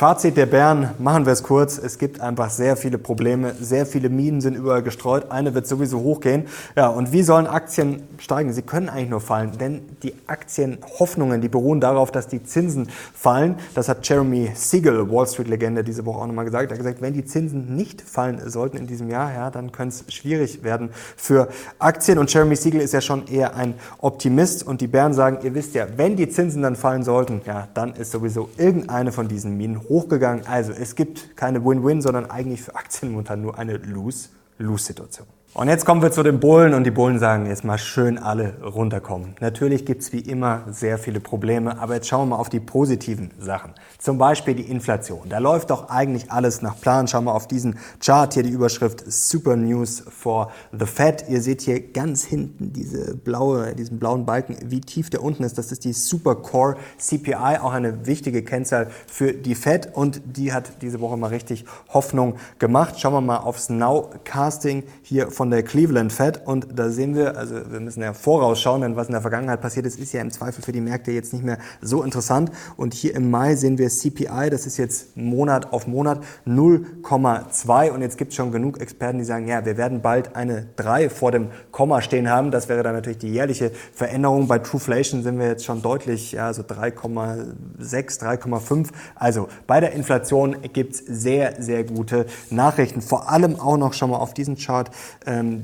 Fazit 0.00 0.38
der 0.38 0.46
Bären, 0.46 0.92
machen 0.98 1.26
wir 1.26 1.34
es 1.34 1.42
kurz. 1.42 1.76
Es 1.76 1.98
gibt 1.98 2.22
einfach 2.22 2.48
sehr 2.48 2.78
viele 2.78 2.96
Probleme, 2.96 3.52
sehr 3.60 3.84
viele 3.84 4.08
Minen 4.08 4.40
sind 4.40 4.54
überall 4.54 4.82
gestreut. 4.82 5.30
Eine 5.30 5.54
wird 5.54 5.66
sowieso 5.66 6.00
hochgehen. 6.00 6.46
Ja, 6.74 6.88
und 6.88 7.12
wie 7.12 7.22
sollen 7.22 7.46
Aktien 7.46 8.02
steigen? 8.16 8.50
Sie 8.54 8.62
können 8.62 8.88
eigentlich 8.88 9.10
nur 9.10 9.20
fallen, 9.20 9.58
denn 9.58 9.82
die 10.02 10.14
Aktienhoffnungen, 10.26 11.42
die 11.42 11.50
beruhen 11.50 11.82
darauf, 11.82 12.10
dass 12.10 12.28
die 12.28 12.42
Zinsen 12.42 12.88
fallen. 13.12 13.56
Das 13.74 13.90
hat 13.90 14.08
Jeremy 14.08 14.52
Siegel, 14.54 15.12
Wall 15.12 15.26
Street 15.26 15.48
Legende, 15.48 15.84
diese 15.84 16.06
Woche 16.06 16.20
auch 16.20 16.26
nochmal 16.26 16.46
gesagt. 16.46 16.70
Er 16.70 16.70
hat 16.70 16.78
gesagt, 16.78 17.02
wenn 17.02 17.12
die 17.12 17.26
Zinsen 17.26 17.76
nicht 17.76 18.00
fallen 18.00 18.40
sollten 18.48 18.78
in 18.78 18.86
diesem 18.86 19.10
Jahr, 19.10 19.34
ja, 19.34 19.50
dann 19.50 19.70
könnte 19.70 19.96
es 20.08 20.14
schwierig 20.14 20.64
werden 20.64 20.88
für 21.14 21.48
Aktien. 21.78 22.16
Und 22.16 22.32
Jeremy 22.32 22.56
Siegel 22.56 22.80
ist 22.80 22.94
ja 22.94 23.02
schon 23.02 23.28
eher 23.28 23.54
ein 23.54 23.74
Optimist. 23.98 24.66
Und 24.66 24.80
die 24.80 24.86
Bären 24.86 25.12
sagen, 25.12 25.40
ihr 25.42 25.54
wisst 25.54 25.74
ja, 25.74 25.86
wenn 25.98 26.16
die 26.16 26.30
Zinsen 26.30 26.62
dann 26.62 26.74
fallen 26.74 27.02
sollten, 27.02 27.42
ja, 27.44 27.68
dann 27.74 27.92
ist 27.92 28.12
sowieso 28.12 28.48
irgendeine 28.56 29.12
von 29.12 29.28
diesen 29.28 29.58
Minen 29.58 29.89
hochgegangen. 29.90 30.46
Also 30.46 30.72
es 30.72 30.94
gibt 30.94 31.36
keine 31.36 31.62
Win-Win, 31.62 32.00
sondern 32.00 32.30
eigentlich 32.30 32.62
für 32.62 32.74
Aktien 32.76 33.10
momentan 33.10 33.42
nur 33.42 33.58
eine 33.58 33.76
Lose-Lose-Situation. 33.76 35.26
Und 35.52 35.66
jetzt 35.66 35.84
kommen 35.84 36.00
wir 36.00 36.12
zu 36.12 36.22
den 36.22 36.38
Bullen 36.38 36.74
und 36.74 36.84
die 36.84 36.92
Bullen 36.92 37.18
sagen 37.18 37.46
jetzt 37.46 37.64
mal 37.64 37.76
schön 37.76 38.18
alle 38.18 38.54
runterkommen. 38.62 39.34
Natürlich 39.40 39.84
gibt's 39.84 40.12
wie 40.12 40.20
immer 40.20 40.62
sehr 40.70 40.96
viele 40.96 41.18
Probleme, 41.18 41.76
aber 41.80 41.94
jetzt 41.94 42.06
schauen 42.06 42.28
wir 42.28 42.36
mal 42.36 42.40
auf 42.40 42.48
die 42.48 42.60
positiven 42.60 43.32
Sachen. 43.36 43.72
Zum 43.98 44.16
Beispiel 44.16 44.54
die 44.54 44.70
Inflation. 44.70 45.28
Da 45.28 45.38
läuft 45.38 45.70
doch 45.70 45.88
eigentlich 45.88 46.30
alles 46.30 46.62
nach 46.62 46.80
Plan. 46.80 47.08
Schauen 47.08 47.24
wir 47.24 47.34
auf 47.34 47.48
diesen 47.48 47.80
Chart 47.98 48.32
hier, 48.32 48.44
die 48.44 48.50
Überschrift 48.50 49.02
Super 49.10 49.56
News 49.56 50.04
for 50.08 50.52
the 50.70 50.86
Fed. 50.86 51.24
Ihr 51.28 51.42
seht 51.42 51.62
hier 51.62 51.80
ganz 51.80 52.22
hinten 52.22 52.72
diese 52.72 53.16
blaue, 53.16 53.74
diesen 53.74 53.98
blauen 53.98 54.26
Balken, 54.26 54.56
wie 54.66 54.80
tief 54.80 55.10
der 55.10 55.20
unten 55.20 55.42
ist. 55.42 55.58
Das 55.58 55.72
ist 55.72 55.84
die 55.84 55.94
Super 55.94 56.36
Core 56.36 56.76
CPI, 56.98 57.58
auch 57.60 57.72
eine 57.72 58.06
wichtige 58.06 58.44
Kennzahl 58.44 58.86
für 59.08 59.32
die 59.32 59.56
Fed 59.56 59.96
und 59.96 60.22
die 60.24 60.52
hat 60.52 60.80
diese 60.80 61.00
Woche 61.00 61.16
mal 61.16 61.26
richtig 61.26 61.64
Hoffnung 61.88 62.36
gemacht. 62.60 63.00
Schauen 63.00 63.14
wir 63.14 63.20
mal 63.20 63.38
aufs 63.38 63.68
Nowcasting 63.68 64.84
hier 65.02 65.32
von 65.40 65.50
der 65.50 65.62
Cleveland 65.62 66.12
Fed 66.12 66.42
und 66.44 66.78
da 66.78 66.90
sehen 66.90 67.14
wir, 67.14 67.38
also 67.38 67.54
wir 67.70 67.80
müssen 67.80 68.02
ja 68.02 68.12
vorausschauen, 68.12 68.82
denn 68.82 68.94
was 68.94 69.06
in 69.06 69.12
der 69.12 69.22
Vergangenheit 69.22 69.62
passiert 69.62 69.86
ist, 69.86 69.98
ist 69.98 70.12
ja 70.12 70.20
im 70.20 70.30
Zweifel 70.30 70.62
für 70.62 70.72
die 70.72 70.82
Märkte 70.82 71.12
jetzt 71.12 71.32
nicht 71.32 71.42
mehr 71.42 71.56
so 71.80 72.02
interessant. 72.02 72.52
Und 72.76 72.92
hier 72.92 73.14
im 73.14 73.30
Mai 73.30 73.56
sehen 73.56 73.78
wir 73.78 73.88
CPI, 73.88 74.50
das 74.50 74.66
ist 74.66 74.76
jetzt 74.76 75.16
Monat 75.16 75.72
auf 75.72 75.86
Monat 75.86 76.20
0,2 76.46 77.90
und 77.90 78.02
jetzt 78.02 78.18
gibt 78.18 78.32
es 78.32 78.36
schon 78.36 78.52
genug 78.52 78.82
Experten, 78.82 79.16
die 79.16 79.24
sagen, 79.24 79.48
ja, 79.48 79.64
wir 79.64 79.78
werden 79.78 80.02
bald 80.02 80.36
eine 80.36 80.66
3 80.76 81.08
vor 81.08 81.32
dem 81.32 81.46
Komma 81.70 82.02
stehen 82.02 82.28
haben. 82.28 82.50
Das 82.50 82.68
wäre 82.68 82.82
dann 82.82 82.92
natürlich 82.92 83.20
die 83.20 83.32
jährliche 83.32 83.70
Veränderung. 83.94 84.46
Bei 84.46 84.58
Trueflation 84.58 85.22
sind 85.22 85.38
wir 85.38 85.46
jetzt 85.46 85.64
schon 85.64 85.80
deutlich, 85.80 86.32
ja, 86.32 86.52
so 86.52 86.60
3,6, 86.60 87.54
3,5. 87.80 88.88
Also 89.14 89.48
bei 89.66 89.80
der 89.80 89.92
Inflation 89.92 90.56
gibt 90.74 90.96
es 90.96 90.98
sehr, 90.98 91.54
sehr 91.62 91.84
gute 91.84 92.26
Nachrichten. 92.50 93.00
Vor 93.00 93.30
allem 93.30 93.58
auch 93.58 93.78
noch 93.78 93.94
schon 93.94 94.10
mal 94.10 94.18
auf 94.18 94.34
diesen 94.34 94.58
Chart 94.58 94.90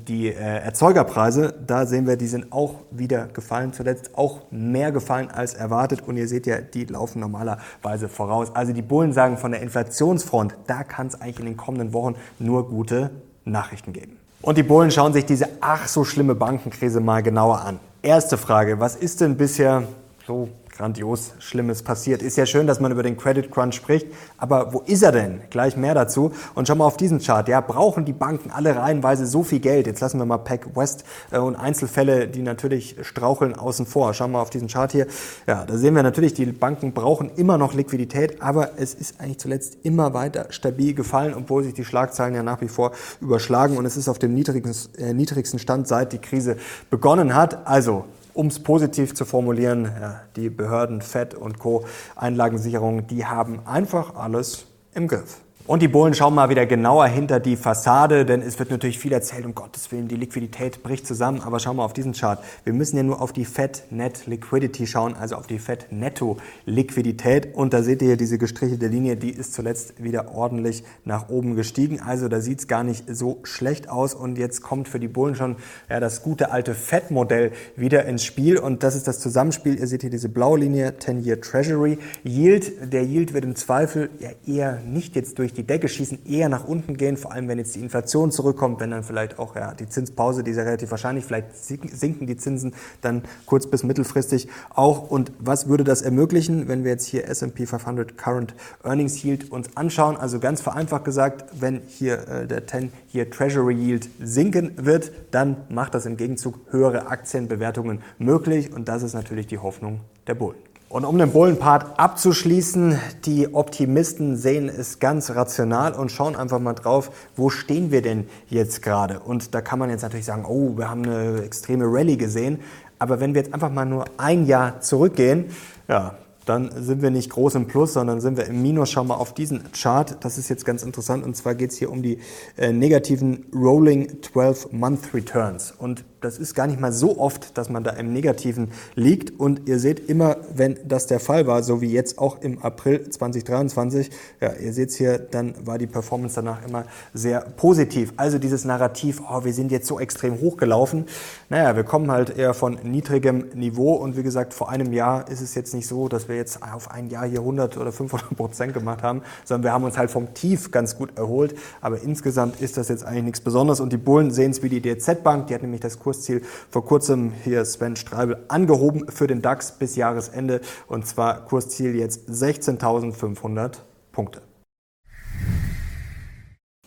die 0.07 0.29
äh, 0.29 0.35
Erzeugerpreise, 0.35 1.55
da 1.67 1.87
sehen 1.87 2.07
wir, 2.07 2.17
die 2.17 2.27
sind 2.27 2.53
auch 2.53 2.75
wieder 2.91 3.27
gefallen, 3.27 3.73
zuletzt 3.73 4.17
auch 4.17 4.43
mehr 4.51 4.93
gefallen 4.93 5.31
als 5.31 5.55
erwartet. 5.55 6.03
Und 6.07 6.17
ihr 6.17 6.29
seht 6.29 6.47
ja, 6.47 6.61
die 6.61 6.85
laufen 6.85 7.21
normalerweise 7.21 8.09
voraus. 8.09 8.55
Also 8.55 8.73
die 8.73 8.83
Bullen 8.83 9.13
sagen 9.13 9.37
von 9.39 9.53
der 9.53 9.63
Inflationsfront, 9.63 10.55
da 10.67 10.85
kann 10.85 11.09
es 11.09 11.21
eigentlich 11.21 11.41
in 11.41 11.47
den 11.47 11.57
kommenden 11.57 11.93
Wochen 11.93 12.15
nur 12.39 12.69
gute 12.69 13.11
Nachrichten 13.45 13.93
geben. 13.93 14.17
Und 14.43 14.59
die 14.59 14.63
Bullen 14.63 14.91
schauen 14.91 15.13
sich 15.13 15.25
diese 15.25 15.49
ach 15.61 15.89
so 15.89 16.05
schlimme 16.05 16.35
Bankenkrise 16.35 17.01
mal 17.01 17.23
genauer 17.23 17.63
an. 17.63 17.81
Erste 18.03 18.39
Frage, 18.39 18.79
was 18.79 18.95
ist 18.95 19.21
denn 19.21 19.37
bisher 19.37 19.85
so 20.27 20.49
grandios 20.77 21.33
Schlimmes 21.39 21.83
passiert. 21.83 22.23
Ist 22.23 22.37
ja 22.37 22.47
schön, 22.47 22.67
dass 22.67 22.81
man 22.81 22.93
über 22.93 23.03
den 23.03 23.17
Credit 23.17 23.51
Crunch 23.51 23.75
spricht, 23.75 24.07
aber 24.37 24.73
wo 24.73 24.81
ist 24.81 25.03
er 25.03 25.13
denn? 25.13 25.41
Gleich 25.51 25.77
mehr 25.77 25.95
dazu. 25.95 26.33
Und 26.55 26.69
schau 26.69 26.75
mal 26.75 26.85
auf 26.85 26.97
diesen 26.97 27.21
Chart. 27.21 27.49
Ja, 27.49 27.61
brauchen 27.61 28.05
die 28.05 28.13
Banken 28.13 28.51
alle 28.51 28.77
reihenweise 28.77 29.27
so 29.27 29.43
viel 29.43 29.61
Geld? 29.61 29.87
Jetzt 29.87 30.01
lassen 30.01 30.19
wir 30.19 30.27
mal 30.27 30.39
Pack 30.39 30.77
West 30.77 31.05
äh, 31.31 31.39
und 31.39 31.57
Einzelfälle, 31.57 32.29
die 32.29 32.43
natürlich 32.43 32.97
straucheln, 33.03 33.55
außen 33.55 33.87
vor. 33.87 34.13
Schau 34.15 34.29
mal 34.29 34.41
auf 34.41 34.51
diesen 34.51 34.69
Chart 34.69 34.93
hier. 34.93 35.07
Ja, 35.47 35.65
da 35.65 35.77
sehen 35.77 35.95
wir 35.95 36.03
natürlich, 36.03 36.35
die 36.35 36.47
Banken 36.47 36.93
brauchen 36.93 37.31
immer 37.37 37.59
noch 37.59 37.75
Liquidität, 37.75 38.43
aber 38.43 38.71
es 38.77 38.95
ist 38.95 39.21
eigentlich 39.21 39.39
zuletzt 39.39 39.79
immer 39.83 40.15
weiter 40.15 40.47
stabil 40.51 40.95
gefallen, 40.95 41.35
obwohl 41.35 41.65
sich 41.65 41.75
die 41.75 41.85
Schlagzeilen 41.85 42.35
ja 42.35 42.43
nach 42.43 42.61
wie 42.61 42.69
vor 42.69 42.93
überschlagen 43.21 43.77
und 43.77 43.87
es 43.87 43.97
ist 43.97 44.09
auf 44.09 44.19
dem 44.19 44.35
niedrigsten, 44.35 44.95
äh, 45.03 45.15
niedrigsten 45.15 45.59
Stand 45.59 45.89
seit 45.89 46.13
die 46.13 46.19
Krise 46.19 46.57
begonnen 46.91 47.35
hat. 47.35 47.67
Also 47.67 48.05
um 48.37 48.49
es 48.49 48.63
positiv 48.63 49.15
zu 49.15 49.25
formulieren, 49.25 49.91
ja, 49.99 50.21
die 50.37 50.51
Behörden, 50.51 51.01
FED 51.01 51.35
und 51.35 51.59
Co. 51.59 51.87
Einlagensicherung, 52.15 53.07
die 53.07 53.25
haben 53.25 53.67
einfach 53.67 54.15
alles 54.15 54.67
im 54.95 55.09
Griff. 55.09 55.41
Und 55.67 55.83
die 55.83 55.89
Bullen 55.89 56.15
schauen 56.15 56.33
mal 56.33 56.49
wieder 56.49 56.65
genauer 56.65 57.09
hinter 57.09 57.41
die 57.41 57.57
Fassade, 57.57 58.25
denn 58.25 58.41
es 58.41 58.57
wird 58.61 58.71
natürlich 58.71 59.01
viel 59.01 59.13
erzählt, 59.13 59.45
um 59.45 59.53
Gottes 59.53 59.91
Willen, 59.91 60.07
die 60.07 60.15
Liquidität 60.15 60.85
bricht 60.85 61.09
zusammen. 61.09 61.41
Aber 61.41 61.59
schauen 61.59 61.77
wir 61.77 61.83
auf 61.83 61.93
diesen 61.93 62.13
Chart. 62.13 62.39
Wir 62.63 62.73
müssen 62.73 62.97
ja 62.97 63.03
nur 63.03 63.21
auf 63.21 63.33
die 63.33 63.45
Fed 63.45 63.83
Net 63.91 64.29
Liquidity 64.29 64.87
schauen, 64.87 65.17
also 65.17 65.35
auf 65.35 65.49
die 65.49 65.59
Fed 65.59 65.89
Netto 65.91 66.37
Liquidität. 66.67 67.53
Und 67.57 67.73
da 67.73 67.83
seht 67.83 68.01
ihr 68.01 68.07
hier 68.07 68.17
diese 68.17 68.39
gestrichelte 68.39 68.87
Linie, 68.87 69.17
die 69.17 69.31
ist 69.31 69.55
zuletzt 69.55 70.01
wieder 70.01 70.33
ordentlich 70.33 70.85
nach 71.05 71.31
oben 71.31 71.57
gestiegen. 71.57 72.01
Also 72.01 72.29
da 72.29 72.41
sieht 72.41 72.61
es 72.61 72.69
gar 72.69 72.85
nicht 72.85 73.05
so 73.09 73.41
schlecht 73.43 73.89
aus. 73.89 74.15
Und 74.15 74.39
jetzt 74.39 74.63
kommt 74.63 74.87
für 74.87 75.01
die 75.01 75.09
Bullen 75.09 75.35
schon 75.35 75.57
ja, 75.91 75.99
das 75.99 76.23
gute 76.23 76.53
alte 76.53 76.77
Fed-Modell 76.77 77.51
wieder 77.75 78.05
ins 78.05 78.25
Spiel. 78.25 78.57
Und 78.57 78.85
das 78.85 78.95
ist 78.95 79.09
das 79.09 79.19
Zusammenspiel. 79.19 79.81
Ihr 79.81 79.89
seht 79.89 80.03
hier 80.03 80.11
diese 80.11 80.29
blaue 80.29 80.61
Linie, 80.61 80.95
10-Year 81.01 81.41
Treasury. 81.41 81.99
Yield, 82.23 82.93
der 82.93 83.03
Yield 83.03 83.35
wird 83.35 83.45
im 83.45 83.57
Zweifel 83.57 84.11
ja 84.21 84.31
eher 84.47 84.79
nicht 84.87 85.17
jetzt 85.17 85.41
durch 85.41 85.56
die 85.57 85.67
Decke 85.67 85.89
schießen, 85.89 86.27
eher 86.27 86.49
nach 86.49 86.65
unten 86.65 86.97
gehen, 86.97 87.17
vor 87.17 87.33
allem 87.33 87.49
wenn 87.49 87.59
jetzt 87.59 87.75
die 87.75 87.81
Inflation 87.81 88.31
zurückkommt, 88.31 88.81
wenn 88.81 88.91
dann 88.91 89.03
vielleicht 89.03 89.39
auch 89.39 89.57
ja, 89.57 89.75
die 89.75 89.89
Zinspause, 89.89 90.45
die 90.45 90.51
ist 90.51 90.57
ja 90.57 90.63
relativ 90.63 90.91
wahrscheinlich, 90.91 91.25
vielleicht 91.25 91.57
sinken 91.57 92.27
die 92.27 92.37
Zinsen 92.37 92.75
dann 93.01 93.23
kurz 93.47 93.67
bis 93.67 93.83
mittelfristig 93.83 94.49
auch. 94.75 95.11
Und 95.11 95.33
was 95.39 95.69
würde 95.69 95.85
das 95.85 96.03
ermöglichen, 96.03 96.69
wenn 96.69 96.85
wir 96.85 96.93
jetzt 96.93 97.07
hier 97.07 97.29
S&P 97.29 97.67
500 97.67 98.17
Current 98.17 98.55
Earnings 98.85 99.23
Yield 99.23 99.51
uns 99.51 99.77
anschauen? 99.77 100.17
Also 100.17 100.39
ganz 100.39 100.61
vereinfacht 100.61 101.05
gesagt, 101.05 101.45
wenn 101.59 101.83
hier 101.87 102.29
äh, 102.29 102.47
der 102.47 102.67
10-Year 102.67 103.31
Treasury 103.31 103.75
Yield 103.75 104.09
sinken 104.21 104.73
wird, 104.77 105.13
dann 105.31 105.57
macht 105.69 105.95
das 105.95 106.07
im 106.07 106.17
Gegenzug 106.17 106.61
höhere 106.71 107.07
Aktienbewertungen 107.09 108.03
möglich 108.19 108.73
und 108.73 108.89
das 108.89 109.03
ist 109.03 109.15
natürlich 109.15 109.47
die 109.47 109.59
Hoffnung 109.59 110.01
der 110.27 110.35
Bullen. 110.35 110.57
Und 110.89 111.05
um 111.05 111.19
den 111.19 111.33
Bullenpart 111.33 111.99
abzuschließen, 111.99 112.97
die 113.25 113.53
Optimisten 113.53 114.37
sehen 114.37 114.69
es 114.69 115.01
ganz 115.01 115.31
rational 115.31 115.95
und 115.95 116.13
schauen 116.13 116.37
einfach 116.37 116.61
mal 116.61 116.75
drauf, 116.75 117.11
wo 117.35 117.51
stehen 117.51 117.91
wir 117.91 118.03
denn 118.03 118.29
jetzt 118.49 118.83
gerade? 118.83 119.19
Und 119.19 119.53
da 119.53 119.63
kann 119.63 119.81
man 119.81 119.91
jetzt 119.91 120.03
natürlich 120.03 120.27
sagen, 120.27 120.45
oh, 120.47 120.79
wir 120.79 120.89
haben 120.89 121.05
eine 121.05 121.43
extreme 121.43 121.87
Rallye 121.87 122.17
gesehen. 122.17 122.61
Aber 123.01 123.19
wenn 123.19 123.35
wir 123.35 123.43
jetzt 123.43 123.53
einfach 123.53 123.71
mal 123.71 123.85
nur 123.85 124.05
ein 124.17 124.47
Jahr 124.47 124.81
zurückgehen, 124.81 125.47
ja, 125.89 126.15
dann 126.45 126.71
sind 126.81 127.03
wir 127.03 127.11
nicht 127.11 127.31
groß 127.31 127.57
im 127.57 127.67
Plus, 127.67 127.93
sondern 127.93 128.21
sind 128.21 128.37
wir 128.37 128.47
im 128.47 128.63
Minus. 128.63 128.91
Schau 128.91 129.03
mal 129.03 129.17
auf 129.17 129.35
diesen 129.35 129.65
Chart. 129.73 130.17
Das 130.21 130.39
ist 130.39 130.49
jetzt 130.49 130.65
ganz 130.65 130.85
interessant. 130.85 131.25
Und 131.25 131.37
zwar 131.37 131.57
geht 131.57 131.73
es 131.73 131.77
hier 131.77 131.91
um 131.91 132.03
die 132.03 132.21
äh, 132.57 132.73
negativen 132.73 133.47
Rolling 133.53 134.21
12-Month 134.33 135.13
Returns. 135.13 135.75
Und 135.77 136.05
das 136.21 136.39
ist 136.39 136.55
gar 136.55 136.67
nicht 136.67 136.81
mal 136.81 136.93
so 136.93 137.19
oft, 137.19 137.57
dass 137.59 137.69
man 137.69 137.85
da 137.85 137.91
im 137.91 138.13
Negativen 138.13 138.71
liegt. 138.95 139.39
Und 139.39 139.69
ihr 139.69 139.79
seht 139.79 140.09
immer, 140.09 140.37
wenn 140.55 140.79
das 140.87 141.07
der 141.07 141.21
Fall 141.21 141.47
war, 141.47 141.63
so 141.63 141.81
wie 141.81 141.93
jetzt 141.93 142.19
auch 142.19 142.41
im 142.41 142.63
April 142.63 143.09
2023, 143.09 144.11
ja, 144.41 144.53
ihr 144.55 144.73
seht 144.73 144.91
es 144.91 144.97
hier, 144.97 145.19
dann 145.19 145.55
war 145.67 145.79
die 145.79 145.87
Performance 145.87 146.35
danach 146.37 146.67
immer 146.67 146.85
sehr 147.13 147.41
positiv. 147.41 148.13
Also 148.17 148.39
dieses 148.39 148.65
Narrativ, 148.65 149.23
oh, 149.31 149.45
wir 149.45 149.53
sind 149.53 149.71
jetzt 149.71 149.87
so 149.87 150.01
extrem 150.01 150.41
hochgelaufen. 150.41 151.05
Naja, 151.49 151.77
wir 151.77 151.85
kommen 151.85 152.11
halt 152.11 152.37
eher 152.37 152.55
von 152.55 152.79
niedrigem 152.83 153.51
Niveau. 153.55 153.95
Und 153.95 154.17
wie 154.17 154.23
gesagt, 154.23 154.55
vor 154.55 154.71
einem 154.71 154.93
Jahr 154.93 155.29
ist 155.31 155.41
es 155.41 155.55
jetzt 155.55 155.75
nicht 155.75 155.87
so, 155.87 156.09
dass 156.09 156.29
wir 156.29 156.37
jetzt 156.37 156.63
auf 156.63 156.91
ein 156.91 157.11
Jahr 157.11 157.27
hier 157.27 157.41
100 157.41 157.77
oder 157.77 157.93
500 157.93 158.37
Prozent 158.37 158.75
gemacht 158.75 159.03
haben, 159.03 159.23
sondern 159.45 159.65
wir 159.65 159.73
haben 159.73 159.85
uns 159.85 159.99
halt 159.99 160.11
vom 160.11 160.33
Tief 160.35 160.71
ganz 160.71 160.97
gut 160.97 161.17
erholt. 161.19 161.55
Aber 161.81 162.01
insgesamt 162.01 162.61
ist 162.61 162.77
das 162.77 162.89
jetzt 162.89 163.05
eigentlich 163.05 163.25
nichts 163.25 163.41
Besonderes. 163.41 163.81
Und 163.81 163.93
die 163.93 163.99
Bullen 163.99 164.31
sehen 164.31 164.51
es 164.51 164.63
wie 164.63 164.69
die 164.69 164.81
DZ 164.81 165.23
Bank, 165.23 165.49
die 165.49 165.55
hat 165.55 165.63
nämlich 165.63 165.81
das 165.81 165.99
Kursziel 166.07 166.43
vor 166.71 166.85
kurzem 166.85 167.33
hier 167.43 167.65
Sven 167.65 167.97
Streibel 167.97 168.45
angehoben 168.47 169.09
für 169.09 169.27
den 169.27 169.43
DAX 169.43 169.73
bis 169.73 169.97
Jahresende 169.97 170.61
und 170.87 171.05
zwar 171.05 171.45
Kursziel 171.45 171.97
jetzt 171.97 172.31
16.500 172.31 173.79
Punkte. 174.13 174.41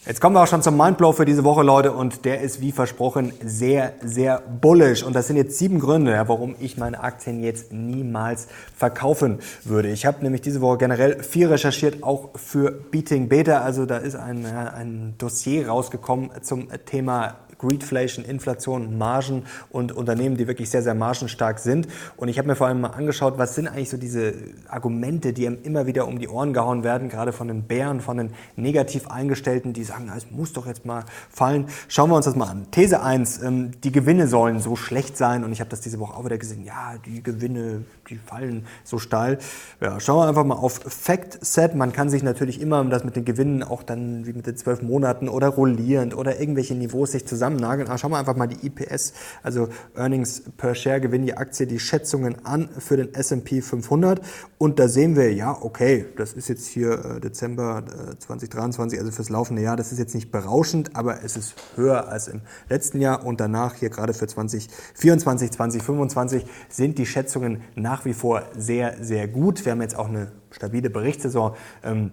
Jetzt 0.05 0.21
kommen 0.21 0.33
wir 0.38 0.43
auch 0.43 0.47
schon 0.47 0.61
zum 0.61 0.77
Mindblow 0.77 1.11
für 1.11 1.25
diese 1.25 1.43
Woche, 1.43 1.61
Leute, 1.61 1.91
und 1.91 2.23
der 2.23 2.39
ist 2.39 2.61
wie 2.61 2.71
versprochen 2.71 3.33
sehr, 3.43 3.91
sehr 4.01 4.39
bullish. 4.39 5.03
Und 5.03 5.13
das 5.13 5.27
sind 5.27 5.35
jetzt 5.35 5.57
sieben 5.57 5.81
Gründe, 5.81 6.23
warum 6.27 6.55
ich 6.61 6.77
meine 6.77 7.03
Aktien 7.03 7.43
jetzt 7.43 7.73
niemals 7.73 8.47
verkaufen 8.73 9.39
würde. 9.65 9.89
Ich 9.89 10.05
habe 10.05 10.23
nämlich 10.23 10.39
diese 10.39 10.61
Woche 10.61 10.77
generell 10.77 11.21
viel 11.21 11.47
recherchiert, 11.47 12.03
auch 12.03 12.29
für 12.38 12.71
Beating 12.71 13.27
Beta. 13.27 13.59
Also 13.59 13.85
da 13.85 13.97
ist 13.97 14.15
ein, 14.15 14.45
ein 14.45 15.15
Dossier 15.17 15.67
rausgekommen 15.67 16.29
zum 16.41 16.69
Thema 16.85 17.35
Greedflation, 17.59 18.25
Inflation, 18.25 18.97
Margen 18.97 19.43
und 19.69 19.91
Unternehmen, 19.91 20.37
die 20.37 20.47
wirklich 20.47 20.69
sehr, 20.69 20.81
sehr 20.81 20.95
margenstark 20.95 21.59
sind. 21.59 21.87
Und 22.17 22.29
ich 22.29 22.39
habe 22.39 22.47
mir 22.47 22.55
vor 22.55 22.67
allem 22.67 22.81
mal 22.81 22.89
angeschaut, 22.89 23.37
was 23.37 23.53
sind 23.53 23.67
eigentlich 23.67 23.89
so 23.89 23.97
diese 23.97 24.33
Argumente, 24.67 25.33
die 25.33 25.45
einem 25.45 25.59
immer 25.63 25.85
wieder 25.85 26.07
um 26.07 26.19
die 26.19 26.29
Ohren 26.29 26.53
gehauen 26.53 26.83
werden, 26.83 27.09
gerade 27.09 27.33
von 27.33 27.49
den 27.49 27.63
Bären, 27.63 27.99
von 27.99 28.17
den 28.17 28.31
negativ 28.55 29.07
Eingestellten, 29.09 29.73
die 29.73 29.83
sagen, 29.83 30.11
es 30.15 30.31
muss 30.31 30.53
doch 30.53 30.65
jetzt 30.65 30.85
mal 30.85 31.03
fallen. 31.29 31.67
Schauen 31.89 32.09
wir 32.09 32.15
uns 32.15 32.25
das 32.25 32.35
mal 32.35 32.47
an. 32.47 32.67
These 32.71 33.01
1, 33.01 33.43
ähm, 33.43 33.71
die 33.83 33.91
Gewinne 33.91 34.27
sollen 34.27 34.59
so 34.59 34.75
schlecht 34.77 35.17
sein 35.17 35.43
und 35.43 35.51
ich 35.51 35.59
habe 35.59 35.69
das 35.69 35.81
diese 35.81 35.99
Woche 35.99 36.15
auch 36.15 36.25
wieder 36.25 36.37
gesehen, 36.37 36.63
ja, 36.63 36.93
die 37.05 37.21
Gewinne, 37.21 37.83
die 38.09 38.15
fallen 38.15 38.65
so 38.85 38.99
steil. 38.99 39.37
Ja, 39.81 39.99
schauen 39.99 40.23
wir 40.23 40.27
einfach 40.29 40.45
mal 40.45 40.55
auf 40.55 40.79
Fact 40.87 41.45
Set. 41.45 41.75
Man 41.75 41.91
kann 41.91 42.09
sich 42.09 42.23
natürlich 42.23 42.61
immer 42.61 42.83
das 42.85 43.03
mit 43.03 43.17
den 43.17 43.25
Gewinnen 43.25 43.63
auch 43.63 43.83
dann 43.83 44.25
wie 44.25 44.33
mit 44.33 44.47
den 44.47 44.55
zwölf 44.55 44.81
Monaten 44.81 45.27
oder 45.27 45.49
rollierend 45.49 46.15
oder 46.15 46.39
irgendwelche 46.39 46.73
Niveaus 46.73 47.11
sich 47.11 47.27
zusammen 47.27 47.48
zusammennageln. 47.49 47.87
Aber 47.87 47.97
schauen 47.97 48.11
wir 48.11 48.17
einfach 48.17 48.35
mal 48.35 48.47
die 48.47 48.65
IPS, 48.65 49.13
also 49.43 49.69
Earnings 49.95 50.43
per 50.57 50.75
Share, 50.75 51.01
Gewinn 51.01 51.25
die 51.25 51.35
Aktie, 51.35 51.67
die 51.67 51.79
Schätzungen 51.79 52.45
an 52.45 52.69
für 52.77 52.97
den 52.97 53.13
S&P 53.13 53.61
500. 53.61 54.21
Und 54.57 54.79
da 54.79 54.87
sehen 54.87 55.15
wir, 55.15 55.33
ja, 55.33 55.57
okay, 55.61 56.05
das 56.17 56.33
ist 56.33 56.49
jetzt 56.49 56.67
hier 56.67 57.17
äh, 57.17 57.19
Dezember 57.19 57.83
äh, 58.11 58.17
2023, 58.17 58.99
also 58.99 59.11
fürs 59.11 59.29
laufende 59.29 59.61
Jahr. 59.61 59.75
Das 59.75 59.91
ist 59.91 59.99
jetzt 59.99 60.15
nicht 60.15 60.31
berauschend, 60.31 60.95
aber 60.95 61.23
es 61.23 61.37
ist 61.37 61.55
höher 61.75 62.07
als 62.07 62.27
im 62.27 62.41
letzten 62.69 63.01
Jahr. 63.01 63.25
Und 63.25 63.39
danach 63.39 63.75
hier 63.75 63.89
gerade 63.89 64.13
für 64.13 64.27
2024, 64.27 65.51
2025 65.51 66.45
sind 66.69 66.97
die 66.97 67.05
Schätzungen 67.05 67.61
nach 67.75 68.05
wie 68.05 68.13
vor 68.13 68.43
sehr, 68.57 69.03
sehr 69.03 69.27
gut. 69.27 69.65
Wir 69.65 69.71
haben 69.71 69.81
jetzt 69.81 69.97
auch 69.97 70.09
eine 70.09 70.31
stabile 70.51 70.89
Berichtssaison. 70.89 71.55
Ähm, 71.83 72.11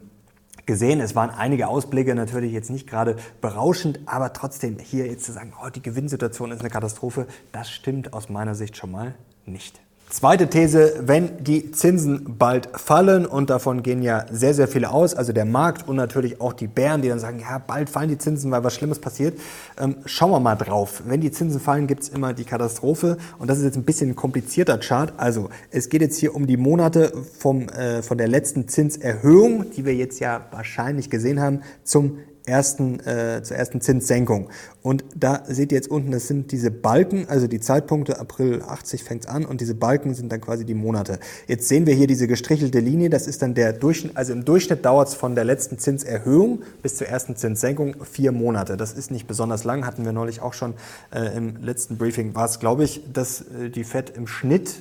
gesehen. 0.67 1.01
Es 1.01 1.15
waren 1.15 1.31
einige 1.31 1.69
Ausblicke, 1.69 2.15
natürlich 2.15 2.53
jetzt 2.53 2.71
nicht 2.71 2.87
gerade 2.87 3.17
berauschend, 3.41 4.01
aber 4.07 4.33
trotzdem 4.33 4.79
hier 4.79 5.07
jetzt 5.07 5.25
zu 5.25 5.33
sagen, 5.33 5.53
oh, 5.65 5.69
die 5.71 5.83
Gewinnsituation 5.83 6.53
ist 6.53 6.61
eine 6.61 6.71
Katastrophe, 6.71 7.27
das 7.53 7.71
stimmt 7.71 8.13
aus 8.13 8.29
meiner 8.29 8.55
Sicht 8.55 8.77
schon 8.77 8.91
mal 8.91 9.15
nicht. 9.47 9.81
Zweite 10.09 10.49
These, 10.49 11.01
wenn 11.01 11.43
die 11.43 11.73
Zinsen 11.73 12.37
bald 12.39 12.69
fallen 12.75 13.27
und 13.27 13.51
davon 13.51 13.83
gehen 13.83 14.03
ja 14.03 14.25
sehr, 14.31 14.55
sehr 14.55 14.69
viele 14.69 14.93
aus, 14.93 15.17
also 15.17 15.33
der 15.33 15.45
Markt 15.45 15.89
und 15.89 15.97
natürlich 15.97 16.41
auch 16.41 16.53
die 16.53 16.69
Bären, 16.69 17.03
die 17.03 17.09
dann 17.09 17.19
sagen, 17.19 17.41
ja, 17.41 17.59
bald 17.59 17.91
fallen 17.91 18.09
die 18.09 18.17
Zinsen, 18.17 18.53
weil 18.53 18.63
was 18.63 18.77
Schlimmes 18.77 19.01
passiert. 19.01 19.37
Ähm, 19.77 19.97
schauen 20.05 20.31
wir 20.31 20.39
mal 20.39 20.55
drauf. 20.55 21.03
Wenn 21.07 21.21
die 21.21 21.33
Zinsen 21.33 21.61
fallen, 21.61 21.89
gibt's 21.89 22.09
immer 22.09 22.35
die 22.35 22.45
Katastrophe 22.45 23.19
und 23.41 23.51
das 23.51 23.59
ist 23.59 23.65
jetzt 23.65 23.77
ein 23.77 23.83
bisschen 23.83 24.11
ein 24.11 24.17
komplizierter 24.17 24.79
Chart. 24.79 25.13
Also 25.17 25.51
es 25.73 25.89
geht 25.89 26.03
jetzt 26.03 26.19
hier 26.19 26.37
um 26.37 26.47
die 26.47 26.57
Monate 26.57 27.13
vom, 27.39 27.69
äh, 27.71 28.01
von 28.01 28.17
der 28.17 28.29
letzten 28.29 28.69
Zinserhöhung, 28.69 29.73
die 29.73 29.85
wir 29.85 29.95
jetzt 29.97 30.21
ja 30.21 30.47
wahrscheinlich 30.53 31.11
gesehen 31.11 31.41
haben, 31.41 31.63
zum 31.83 32.19
ersten, 32.47 33.01
äh, 33.01 33.43
zur 33.43 33.57
ersten 33.57 33.81
Zinssenkung. 33.81 34.49
Und 34.83 35.05
da 35.15 35.43
seht 35.47 35.73
ihr 35.73 35.77
jetzt 35.77 35.91
unten, 35.91 36.13
das 36.13 36.29
sind 36.29 36.53
diese 36.53 36.71
Balken, 36.71 37.29
also 37.29 37.49
die 37.49 37.61
Zeitpunkte, 37.61 38.21
April 38.21 38.63
80 38.63 39.03
fängt's 39.03 39.27
an 39.27 39.45
und 39.45 39.61
diese 39.61 39.75
Balken 39.75 40.15
sind 40.15 40.31
dann 40.31 40.41
quasi 40.41 40.65
die 40.65 40.75
Monate. 40.75 41.19
Jetzt 41.49 41.69
sehen 41.69 41.87
wir 41.87 41.95
hier 41.95 42.07
diese 42.07 42.29
gestrichelte 42.29 42.79
Linie, 42.79 43.11
das 43.11 43.27
ist 43.27 43.43
dann 43.43 43.55
der 43.55 43.73
Durchschnitt, 43.73 44.17
also 44.17 44.33
im 44.33 44.45
Durchschnitt 44.45 44.85
dauert's 44.85 45.15
von 45.15 45.35
der 45.35 45.45
letzten 45.45 45.79
Zinserhöhung 45.79 46.63
bis 46.83 46.97
zur 46.97 47.09
ersten 47.09 47.37
Zinssenkung 47.37 47.97
vier 48.05 48.33
Monate. 48.33 48.77
Das 48.77 48.93
ist 48.93 49.11
nicht 49.11 49.27
besonders 49.27 49.65
lang, 49.65 49.85
hatten 49.85 50.05
wir 50.05 50.13
neulich 50.13 50.41
auch 50.41 50.55
schon 50.55 50.75
äh, 51.13 51.37
im 51.37 51.57
letzten 51.63 51.99
Briefing, 51.99 52.35
war 52.35 52.47
es, 52.47 52.61
glaube 52.61 52.85
ich, 52.85 53.03
dass 53.13 53.41
äh, 53.41 53.71
die 53.71 53.85
FED 53.85 54.11
im 54.11 54.27
Schnitt 54.27 54.77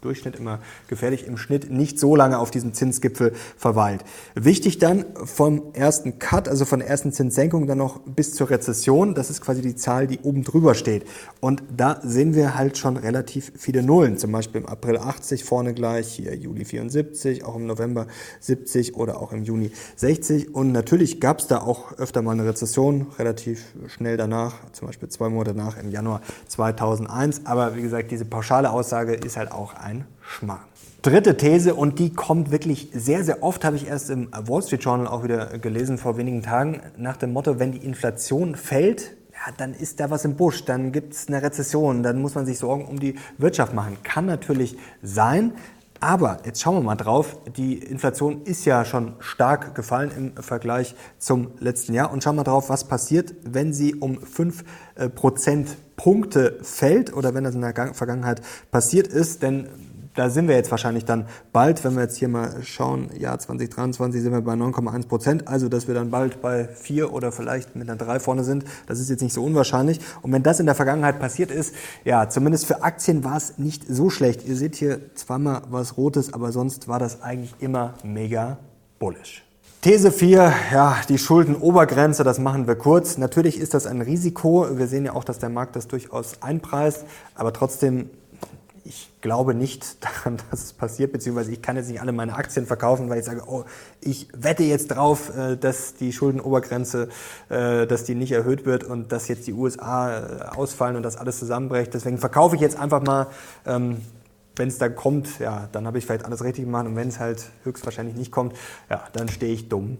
Durchschnitt 0.00 0.36
immer 0.36 0.60
gefährlich, 0.88 1.26
im 1.26 1.36
Schnitt 1.36 1.70
nicht 1.70 1.98
so 1.98 2.16
lange 2.16 2.38
auf 2.38 2.50
diesem 2.50 2.72
Zinsgipfel 2.72 3.32
verweilt. 3.56 4.04
Wichtig 4.34 4.78
dann 4.78 5.04
vom 5.24 5.74
ersten 5.74 6.18
Cut, 6.18 6.48
also 6.48 6.64
von 6.64 6.78
der 6.78 6.88
ersten 6.88 7.12
Zinssenkung 7.12 7.66
dann 7.66 7.78
noch 7.78 8.00
bis 8.00 8.34
zur 8.34 8.48
Rezession, 8.48 9.14
das 9.14 9.28
ist 9.28 9.42
quasi 9.42 9.60
die 9.60 9.76
Zahl, 9.76 10.06
die 10.06 10.20
oben 10.20 10.42
drüber 10.42 10.74
steht. 10.74 11.06
Und 11.40 11.62
da 11.76 12.00
sehen 12.02 12.34
wir 12.34 12.54
halt 12.56 12.78
schon 12.78 12.96
relativ 12.96 13.52
viele 13.56 13.82
Nullen, 13.82 14.16
zum 14.16 14.32
Beispiel 14.32 14.62
im 14.62 14.66
April 14.66 14.96
80 14.96 15.44
vorne 15.44 15.74
gleich, 15.74 16.08
hier 16.08 16.34
Juli 16.34 16.64
74, 16.64 17.44
auch 17.44 17.56
im 17.56 17.66
November 17.66 18.06
70 18.40 18.96
oder 18.96 19.20
auch 19.20 19.32
im 19.32 19.44
Juni 19.44 19.70
60. 19.96 20.54
Und 20.54 20.72
natürlich 20.72 21.20
gab 21.20 21.40
es 21.40 21.46
da 21.46 21.58
auch 21.58 21.98
öfter 21.98 22.22
mal 22.22 22.32
eine 22.32 22.46
Rezession, 22.46 23.08
relativ 23.18 23.64
schnell 23.88 24.16
danach, 24.16 24.54
zum 24.72 24.86
Beispiel 24.86 25.08
zwei 25.08 25.28
Monate 25.28 25.54
nach 25.54 25.76
im 25.76 25.90
Januar 25.90 26.22
2001. 26.48 27.42
Aber 27.44 27.76
wie 27.76 27.82
gesagt, 27.82 28.10
diese 28.10 28.24
pauschale 28.24 28.70
Aussage 28.70 29.14
ist 29.14 29.36
halt 29.36 29.52
auch 29.52 29.74
ein 29.74 29.89
ein 29.90 30.04
Schmarrn. 30.20 30.64
Dritte 31.02 31.36
These, 31.36 31.74
und 31.74 31.98
die 31.98 32.12
kommt 32.12 32.50
wirklich 32.50 32.90
sehr, 32.92 33.24
sehr 33.24 33.42
oft, 33.42 33.64
habe 33.64 33.76
ich 33.76 33.86
erst 33.86 34.10
im 34.10 34.30
Wall 34.32 34.62
Street 34.62 34.84
Journal 34.84 35.06
auch 35.06 35.24
wieder 35.24 35.58
gelesen 35.58 35.98
vor 35.98 36.16
wenigen 36.16 36.42
Tagen, 36.42 36.80
nach 36.96 37.16
dem 37.16 37.32
Motto, 37.32 37.58
wenn 37.58 37.72
die 37.72 37.84
Inflation 37.84 38.54
fällt, 38.54 39.16
ja, 39.32 39.52
dann 39.56 39.72
ist 39.72 40.00
da 40.00 40.10
was 40.10 40.24
im 40.26 40.36
Busch, 40.36 40.64
dann 40.66 40.92
gibt 40.92 41.14
es 41.14 41.28
eine 41.28 41.42
Rezession, 41.42 42.02
dann 42.02 42.20
muss 42.20 42.34
man 42.34 42.44
sich 42.44 42.58
Sorgen 42.58 42.84
um 42.84 43.00
die 43.00 43.14
Wirtschaft 43.38 43.72
machen. 43.72 43.96
Kann 44.02 44.26
natürlich 44.26 44.76
sein, 45.02 45.52
aber 46.00 46.38
jetzt 46.44 46.62
schauen 46.62 46.76
wir 46.76 46.82
mal 46.82 46.96
drauf. 46.96 47.36
Die 47.56 47.78
Inflation 47.78 48.42
ist 48.42 48.64
ja 48.64 48.84
schon 48.84 49.14
stark 49.18 49.74
gefallen 49.74 50.10
im 50.16 50.42
Vergleich 50.42 50.94
zum 51.18 51.52
letzten 51.58 51.92
Jahr. 51.92 52.10
Und 52.10 52.24
schauen 52.24 52.36
wir 52.36 52.44
mal 52.44 52.50
drauf, 52.50 52.70
was 52.70 52.84
passiert, 52.84 53.34
wenn 53.44 53.72
sie 53.72 53.94
um 53.94 54.20
5 54.20 54.64
äh, 54.94 55.08
Prozentpunkte 55.10 56.58
fällt 56.62 57.12
oder 57.12 57.34
wenn 57.34 57.44
das 57.44 57.54
in 57.54 57.60
der 57.60 57.94
Vergangenheit 57.94 58.40
passiert 58.70 59.08
ist. 59.08 59.42
Denn 59.42 59.68
da 60.14 60.28
sind 60.28 60.48
wir 60.48 60.56
jetzt 60.56 60.70
wahrscheinlich 60.70 61.04
dann 61.04 61.26
bald, 61.52 61.84
wenn 61.84 61.94
wir 61.94 62.02
jetzt 62.02 62.16
hier 62.16 62.28
mal 62.28 62.62
schauen, 62.62 63.10
Jahr 63.18 63.38
2023 63.38 64.22
sind 64.22 64.32
wir 64.32 64.40
bei 64.40 64.54
9,1 64.54 65.06
Prozent, 65.06 65.48
also 65.48 65.68
dass 65.68 65.86
wir 65.86 65.94
dann 65.94 66.10
bald 66.10 66.42
bei 66.42 66.66
4 66.66 67.12
oder 67.12 67.32
vielleicht 67.32 67.76
mit 67.76 67.88
einer 67.88 67.96
3 67.96 68.20
vorne 68.20 68.44
sind, 68.44 68.64
das 68.86 68.98
ist 68.98 69.08
jetzt 69.08 69.22
nicht 69.22 69.32
so 69.32 69.44
unwahrscheinlich. 69.44 70.00
Und 70.22 70.32
wenn 70.32 70.42
das 70.42 70.60
in 70.60 70.66
der 70.66 70.74
Vergangenheit 70.74 71.20
passiert 71.20 71.50
ist, 71.50 71.74
ja, 72.04 72.28
zumindest 72.28 72.66
für 72.66 72.82
Aktien 72.82 73.24
war 73.24 73.36
es 73.36 73.58
nicht 73.58 73.84
so 73.88 74.10
schlecht. 74.10 74.46
Ihr 74.46 74.56
seht 74.56 74.74
hier 74.74 75.14
zweimal 75.14 75.62
was 75.70 75.96
Rotes, 75.96 76.32
aber 76.32 76.52
sonst 76.52 76.88
war 76.88 76.98
das 76.98 77.22
eigentlich 77.22 77.54
immer 77.60 77.94
mega 78.02 78.58
bullish. 78.98 79.44
These 79.82 80.12
4, 80.12 80.52
ja, 80.72 80.96
die 81.08 81.16
Schuldenobergrenze, 81.16 82.22
das 82.22 82.38
machen 82.38 82.66
wir 82.66 82.74
kurz. 82.74 83.16
Natürlich 83.16 83.58
ist 83.58 83.72
das 83.72 83.86
ein 83.86 84.02
Risiko. 84.02 84.66
Wir 84.76 84.86
sehen 84.86 85.06
ja 85.06 85.14
auch, 85.14 85.24
dass 85.24 85.38
der 85.38 85.48
Markt 85.48 85.74
das 85.74 85.88
durchaus 85.88 86.42
einpreist, 86.42 87.06
aber 87.34 87.54
trotzdem 87.54 88.10
ich 88.84 89.10
glaube 89.20 89.54
nicht 89.54 90.04
daran, 90.04 90.38
dass 90.50 90.64
es 90.64 90.72
passiert, 90.72 91.12
beziehungsweise 91.12 91.52
ich 91.52 91.62
kann 91.62 91.76
jetzt 91.76 91.88
nicht 91.88 92.00
alle 92.00 92.12
meine 92.12 92.34
Aktien 92.34 92.66
verkaufen, 92.66 93.08
weil 93.08 93.20
ich 93.20 93.24
sage, 93.24 93.42
oh, 93.46 93.64
ich 94.00 94.28
wette 94.32 94.62
jetzt 94.62 94.88
drauf, 94.88 95.36
äh, 95.36 95.56
dass 95.56 95.94
die 95.94 96.12
Schuldenobergrenze, 96.12 97.08
äh, 97.48 97.86
dass 97.86 98.04
die 98.04 98.14
nicht 98.14 98.32
erhöht 98.32 98.64
wird 98.64 98.84
und 98.84 99.12
dass 99.12 99.28
jetzt 99.28 99.46
die 99.46 99.52
USA 99.52 100.18
äh, 100.18 100.42
ausfallen 100.56 100.96
und 100.96 101.02
das 101.02 101.16
alles 101.16 101.38
zusammenbricht. 101.38 101.94
Deswegen 101.94 102.18
verkaufe 102.18 102.56
ich 102.56 102.62
jetzt 102.62 102.78
einfach 102.78 103.02
mal, 103.02 103.28
ähm, 103.66 103.98
wenn 104.56 104.68
es 104.68 104.78
dann 104.78 104.94
kommt, 104.94 105.38
ja, 105.38 105.68
dann 105.72 105.86
habe 105.86 105.98
ich 105.98 106.06
vielleicht 106.06 106.24
alles 106.24 106.44
richtig 106.44 106.64
gemacht 106.64 106.86
und 106.86 106.96
wenn 106.96 107.08
es 107.08 107.18
halt 107.18 107.50
höchstwahrscheinlich 107.64 108.16
nicht 108.16 108.30
kommt, 108.30 108.54
ja, 108.90 109.04
dann 109.12 109.28
stehe 109.28 109.52
ich 109.52 109.68
dumm 109.68 109.98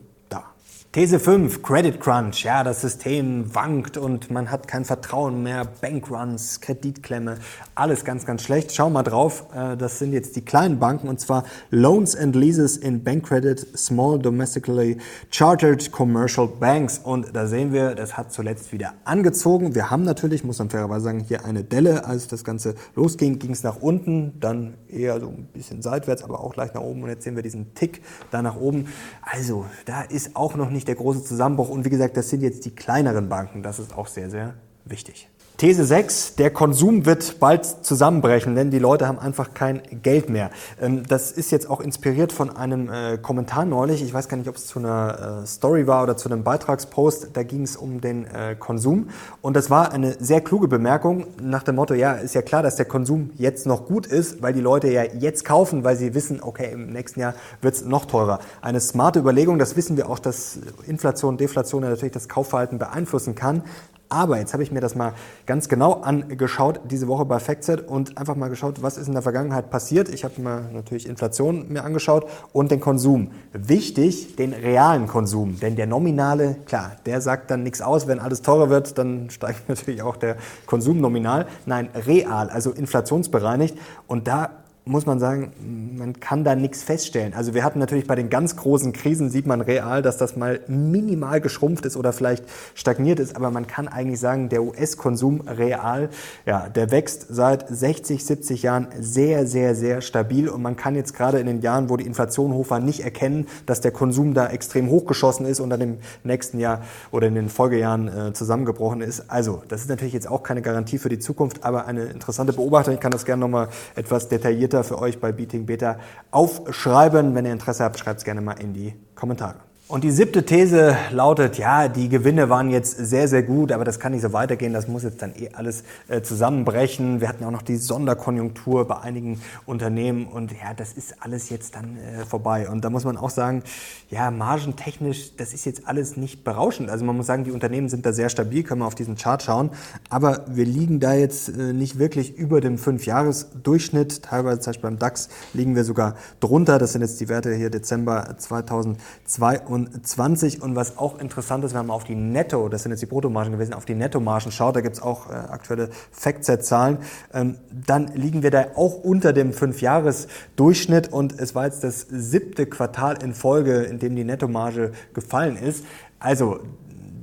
These 0.92 1.20
5, 1.20 1.62
Credit 1.62 2.00
Crunch. 2.00 2.42
Ja, 2.42 2.64
das 2.64 2.80
System 2.80 3.54
wankt 3.54 3.96
und 3.96 4.28
man 4.32 4.50
hat 4.50 4.66
kein 4.66 4.84
Vertrauen 4.84 5.40
mehr. 5.40 5.64
Bankruns, 5.80 6.60
Kreditklemme, 6.60 7.38
alles 7.76 8.04
ganz, 8.04 8.26
ganz 8.26 8.42
schlecht. 8.42 8.74
Schau 8.74 8.90
mal 8.90 9.04
drauf. 9.04 9.44
Äh, 9.54 9.76
das 9.76 10.00
sind 10.00 10.12
jetzt 10.12 10.34
die 10.34 10.44
kleinen 10.44 10.80
Banken 10.80 11.06
und 11.06 11.20
zwar 11.20 11.44
Loans 11.70 12.16
and 12.16 12.34
Leases 12.34 12.76
in 12.76 13.04
Bank 13.04 13.24
Credit, 13.28 13.64
Small 13.78 14.18
Domestically 14.18 14.98
Chartered 15.30 15.92
Commercial 15.92 16.48
Banks. 16.48 16.98
Und 16.98 17.36
da 17.36 17.46
sehen 17.46 17.72
wir, 17.72 17.94
das 17.94 18.16
hat 18.16 18.32
zuletzt 18.32 18.72
wieder 18.72 18.94
angezogen. 19.04 19.76
Wir 19.76 19.90
haben 19.90 20.02
natürlich, 20.02 20.42
muss 20.42 20.58
man 20.58 20.70
fairerweise 20.70 21.04
sagen, 21.04 21.20
hier 21.20 21.44
eine 21.44 21.62
Delle. 21.62 22.04
Als 22.04 22.26
das 22.26 22.42
Ganze 22.42 22.74
losging, 22.96 23.38
ging 23.38 23.52
es 23.52 23.62
nach 23.62 23.76
unten, 23.76 24.40
dann 24.40 24.74
eher 24.88 25.20
so 25.20 25.28
ein 25.28 25.46
bisschen 25.52 25.82
seitwärts, 25.82 26.24
aber 26.24 26.40
auch 26.40 26.56
leicht 26.56 26.74
nach 26.74 26.82
oben. 26.82 27.04
Und 27.04 27.10
jetzt 27.10 27.22
sehen 27.22 27.36
wir 27.36 27.44
diesen 27.44 27.76
Tick 27.76 28.02
da 28.32 28.42
nach 28.42 28.56
oben. 28.56 28.88
Also, 29.22 29.66
da 29.84 30.02
ist 30.02 30.34
auch 30.34 30.56
noch 30.56 30.68
nicht 30.68 30.79
nicht 30.80 30.88
der 30.88 30.94
große 30.94 31.22
Zusammenbruch. 31.22 31.68
Und 31.68 31.84
wie 31.84 31.90
gesagt, 31.90 32.16
das 32.16 32.30
sind 32.30 32.40
jetzt 32.40 32.64
die 32.64 32.74
kleineren 32.74 33.28
Banken. 33.28 33.62
Das 33.62 33.78
ist 33.78 33.96
auch 33.96 34.06
sehr, 34.06 34.30
sehr 34.30 34.54
wichtig. 34.86 35.29
These 35.60 35.84
6, 35.84 36.36
der 36.36 36.50
Konsum 36.50 37.04
wird 37.04 37.38
bald 37.38 37.66
zusammenbrechen, 37.66 38.54
denn 38.54 38.70
die 38.70 38.78
Leute 38.78 39.06
haben 39.06 39.18
einfach 39.18 39.52
kein 39.52 39.82
Geld 40.02 40.30
mehr. 40.30 40.50
Ähm, 40.80 41.02
das 41.06 41.32
ist 41.32 41.50
jetzt 41.50 41.68
auch 41.68 41.82
inspiriert 41.82 42.32
von 42.32 42.56
einem 42.56 42.88
äh, 42.88 43.18
Kommentar 43.18 43.66
neulich. 43.66 44.02
Ich 44.02 44.14
weiß 44.14 44.30
gar 44.30 44.38
nicht, 44.38 44.48
ob 44.48 44.56
es 44.56 44.66
zu 44.66 44.78
einer 44.78 45.42
äh, 45.42 45.46
Story 45.46 45.86
war 45.86 46.02
oder 46.02 46.16
zu 46.16 46.30
einem 46.30 46.44
Beitragspost. 46.44 47.32
Da 47.34 47.42
ging 47.42 47.60
es 47.60 47.76
um 47.76 48.00
den 48.00 48.24
äh, 48.24 48.56
Konsum. 48.58 49.10
Und 49.42 49.54
das 49.54 49.68
war 49.68 49.92
eine 49.92 50.16
sehr 50.18 50.40
kluge 50.40 50.66
Bemerkung 50.66 51.26
nach 51.42 51.62
dem 51.62 51.74
Motto, 51.74 51.92
ja, 51.92 52.14
ist 52.14 52.34
ja 52.34 52.40
klar, 52.40 52.62
dass 52.62 52.76
der 52.76 52.86
Konsum 52.86 53.28
jetzt 53.36 53.66
noch 53.66 53.84
gut 53.84 54.06
ist, 54.06 54.40
weil 54.40 54.54
die 54.54 54.62
Leute 54.62 54.88
ja 54.88 55.02
jetzt 55.02 55.44
kaufen, 55.44 55.84
weil 55.84 55.96
sie 55.96 56.14
wissen, 56.14 56.40
okay, 56.42 56.70
im 56.72 56.90
nächsten 56.90 57.20
Jahr 57.20 57.34
wird 57.60 57.74
es 57.74 57.84
noch 57.84 58.06
teurer. 58.06 58.38
Eine 58.62 58.80
smarte 58.80 59.18
Überlegung, 59.18 59.58
das 59.58 59.76
wissen 59.76 59.98
wir 59.98 60.08
auch, 60.08 60.20
dass 60.20 60.58
Inflation, 60.86 61.36
Deflation 61.36 61.82
natürlich 61.82 62.14
das 62.14 62.30
Kaufverhalten 62.30 62.78
beeinflussen 62.78 63.34
kann. 63.34 63.62
Aber 64.10 64.38
jetzt 64.38 64.52
habe 64.52 64.64
ich 64.64 64.72
mir 64.72 64.80
das 64.80 64.96
mal 64.96 65.14
ganz 65.46 65.68
genau 65.68 65.92
angeschaut 66.02 66.80
diese 66.84 67.06
Woche 67.06 67.24
bei 67.24 67.38
FactSet 67.38 67.88
und 67.88 68.18
einfach 68.18 68.34
mal 68.34 68.48
geschaut, 68.48 68.82
was 68.82 68.98
ist 68.98 69.06
in 69.06 69.12
der 69.12 69.22
Vergangenheit 69.22 69.70
passiert. 69.70 70.08
Ich 70.08 70.24
habe 70.24 70.40
mir 70.40 70.68
natürlich 70.72 71.06
Inflation 71.06 71.66
mir 71.68 71.84
angeschaut 71.84 72.26
und 72.52 72.72
den 72.72 72.80
Konsum. 72.80 73.30
Wichtig, 73.52 74.34
den 74.34 74.52
realen 74.52 75.06
Konsum, 75.06 75.60
denn 75.60 75.76
der 75.76 75.86
nominale, 75.86 76.56
klar, 76.66 76.96
der 77.06 77.20
sagt 77.20 77.52
dann 77.52 77.62
nichts 77.62 77.80
aus. 77.80 78.08
Wenn 78.08 78.18
alles 78.18 78.42
teurer 78.42 78.68
wird, 78.68 78.98
dann 78.98 79.30
steigt 79.30 79.68
natürlich 79.68 80.02
auch 80.02 80.16
der 80.16 80.36
Konsum 80.66 81.00
nominal. 81.00 81.46
Nein, 81.64 81.88
real, 82.06 82.50
also 82.50 82.72
inflationsbereinigt. 82.72 83.78
Und 84.08 84.26
da 84.26 84.50
muss 84.90 85.06
man 85.06 85.20
sagen, 85.20 85.52
man 85.96 86.18
kann 86.18 86.42
da 86.42 86.56
nichts 86.56 86.82
feststellen. 86.82 87.32
Also 87.34 87.54
wir 87.54 87.62
hatten 87.62 87.78
natürlich 87.78 88.08
bei 88.08 88.16
den 88.16 88.28
ganz 88.28 88.56
großen 88.56 88.92
Krisen, 88.92 89.30
sieht 89.30 89.46
man 89.46 89.60
real, 89.60 90.02
dass 90.02 90.16
das 90.16 90.36
mal 90.36 90.60
minimal 90.66 91.40
geschrumpft 91.40 91.86
ist 91.86 91.96
oder 91.96 92.12
vielleicht 92.12 92.44
stagniert 92.74 93.20
ist, 93.20 93.36
aber 93.36 93.52
man 93.52 93.68
kann 93.68 93.86
eigentlich 93.86 94.18
sagen, 94.18 94.48
der 94.48 94.64
US-Konsum 94.64 95.42
real, 95.42 96.10
ja, 96.44 96.68
der 96.68 96.90
wächst 96.90 97.26
seit 97.30 97.68
60, 97.68 98.24
70 98.24 98.62
Jahren 98.64 98.88
sehr, 98.98 99.46
sehr, 99.46 99.76
sehr 99.76 100.00
stabil 100.00 100.48
und 100.48 100.60
man 100.60 100.76
kann 100.76 100.96
jetzt 100.96 101.14
gerade 101.14 101.38
in 101.38 101.46
den 101.46 101.60
Jahren, 101.60 101.88
wo 101.88 101.96
die 101.96 102.06
Inflation 102.06 102.52
hoch 102.52 102.70
war, 102.70 102.80
nicht 102.80 103.04
erkennen, 103.04 103.46
dass 103.66 103.80
der 103.80 103.92
Konsum 103.92 104.34
da 104.34 104.48
extrem 104.48 104.90
hochgeschossen 104.90 105.46
ist 105.46 105.60
und 105.60 105.70
dann 105.70 105.80
im 105.80 105.98
nächsten 106.24 106.58
Jahr 106.58 106.82
oder 107.12 107.28
in 107.28 107.36
den 107.36 107.48
Folgejahren 107.48 108.08
äh, 108.08 108.32
zusammengebrochen 108.32 109.02
ist. 109.02 109.30
Also, 109.30 109.62
das 109.68 109.82
ist 109.82 109.88
natürlich 109.88 110.14
jetzt 110.14 110.28
auch 110.28 110.42
keine 110.42 110.62
Garantie 110.62 110.98
für 110.98 111.08
die 111.08 111.20
Zukunft, 111.20 111.62
aber 111.62 111.86
eine 111.86 112.06
interessante 112.06 112.52
Beobachtung. 112.52 112.94
Ich 112.94 113.00
kann 113.00 113.12
das 113.12 113.24
gerne 113.24 113.40
nochmal 113.40 113.68
etwas 113.94 114.28
detaillierter 114.28 114.79
für 114.84 114.98
euch 114.98 115.20
bei 115.20 115.32
Beating 115.32 115.66
Beta 115.66 115.98
aufschreiben. 116.30 117.34
Wenn 117.34 117.46
ihr 117.46 117.52
Interesse 117.52 117.84
habt, 117.84 117.98
schreibt 117.98 118.18
es 118.18 118.24
gerne 118.24 118.40
mal 118.40 118.60
in 118.60 118.72
die 118.72 118.94
Kommentare. 119.14 119.69
Und 119.90 120.04
die 120.04 120.12
siebte 120.12 120.44
These 120.44 120.96
lautet, 121.10 121.58
ja, 121.58 121.88
die 121.88 122.08
Gewinne 122.08 122.48
waren 122.48 122.70
jetzt 122.70 122.96
sehr, 122.96 123.26
sehr 123.26 123.42
gut, 123.42 123.72
aber 123.72 123.84
das 123.84 123.98
kann 123.98 124.12
nicht 124.12 124.22
so 124.22 124.32
weitergehen, 124.32 124.72
das 124.72 124.86
muss 124.86 125.02
jetzt 125.02 125.20
dann 125.20 125.32
eh 125.36 125.50
alles 125.52 125.82
äh, 126.06 126.22
zusammenbrechen. 126.22 127.20
Wir 127.20 127.28
hatten 127.28 127.42
auch 127.42 127.50
noch 127.50 127.62
die 127.62 127.76
Sonderkonjunktur 127.76 128.86
bei 128.86 129.00
einigen 129.00 129.40
Unternehmen 129.66 130.28
und 130.28 130.52
ja, 130.52 130.74
das 130.76 130.92
ist 130.92 131.24
alles 131.24 131.50
jetzt 131.50 131.74
dann 131.74 131.96
äh, 131.96 132.24
vorbei. 132.24 132.70
Und 132.70 132.84
da 132.84 132.90
muss 132.90 133.02
man 133.02 133.16
auch 133.16 133.30
sagen, 133.30 133.64
ja, 134.10 134.30
margentechnisch, 134.30 135.34
das 135.36 135.52
ist 135.52 135.64
jetzt 135.64 135.88
alles 135.88 136.16
nicht 136.16 136.44
berauschend. 136.44 136.88
Also 136.88 137.04
man 137.04 137.16
muss 137.16 137.26
sagen, 137.26 137.42
die 137.42 137.50
Unternehmen 137.50 137.88
sind 137.88 138.06
da 138.06 138.12
sehr 138.12 138.28
stabil, 138.28 138.62
können 138.62 138.82
wir 138.82 138.86
auf 138.86 138.94
diesen 138.94 139.16
Chart 139.16 139.42
schauen, 139.42 139.70
aber 140.08 140.44
wir 140.46 140.66
liegen 140.66 141.00
da 141.00 141.14
jetzt 141.14 141.48
äh, 141.48 141.72
nicht 141.72 141.98
wirklich 141.98 142.36
über 142.36 142.60
dem 142.60 142.78
Fünfjahresdurchschnitt. 142.78 144.22
Teilweise, 144.22 144.60
zum 144.60 144.70
Beispiel 144.70 144.90
beim 144.90 144.98
DAX, 145.00 145.30
liegen 145.52 145.74
wir 145.74 145.82
sogar 145.82 146.14
drunter. 146.38 146.78
Das 146.78 146.92
sind 146.92 147.00
jetzt 147.00 147.20
die 147.20 147.28
Werte 147.28 147.52
hier 147.52 147.70
Dezember 147.70 148.36
2022. 148.38 149.79
2020. 149.86 150.62
Und 150.62 150.76
was 150.76 150.98
auch 150.98 151.18
interessant 151.18 151.64
ist, 151.64 151.74
wenn 151.74 151.86
man 151.86 151.96
auf 151.96 152.04
die 152.04 152.14
Netto, 152.14 152.68
das 152.68 152.82
sind 152.82 152.92
jetzt 152.92 153.00
die 153.00 153.06
Bruttomargen 153.06 153.52
gewesen, 153.52 153.74
auf 153.74 153.84
die 153.84 153.94
Nettomargen 153.94 154.52
schaut, 154.52 154.76
da 154.76 154.80
gibt 154.80 154.96
es 154.96 155.02
auch 155.02 155.30
äh, 155.30 155.34
aktuelle 155.34 155.90
Factset-Zahlen, 156.12 156.98
ähm, 157.32 157.56
dann 157.70 158.08
liegen 158.08 158.42
wir 158.42 158.50
da 158.50 158.66
auch 158.76 159.02
unter 159.02 159.32
dem 159.32 159.52
Fünfjahres-Durchschnitt 159.52 161.12
und 161.12 161.38
es 161.38 161.54
war 161.54 161.66
jetzt 161.66 161.84
das 161.84 162.06
siebte 162.10 162.66
Quartal 162.66 163.22
in 163.22 163.34
Folge, 163.34 163.82
in 163.82 163.98
dem 163.98 164.16
die 164.16 164.24
Nettomarge 164.24 164.92
gefallen 165.14 165.56
ist. 165.56 165.84
Also 166.18 166.60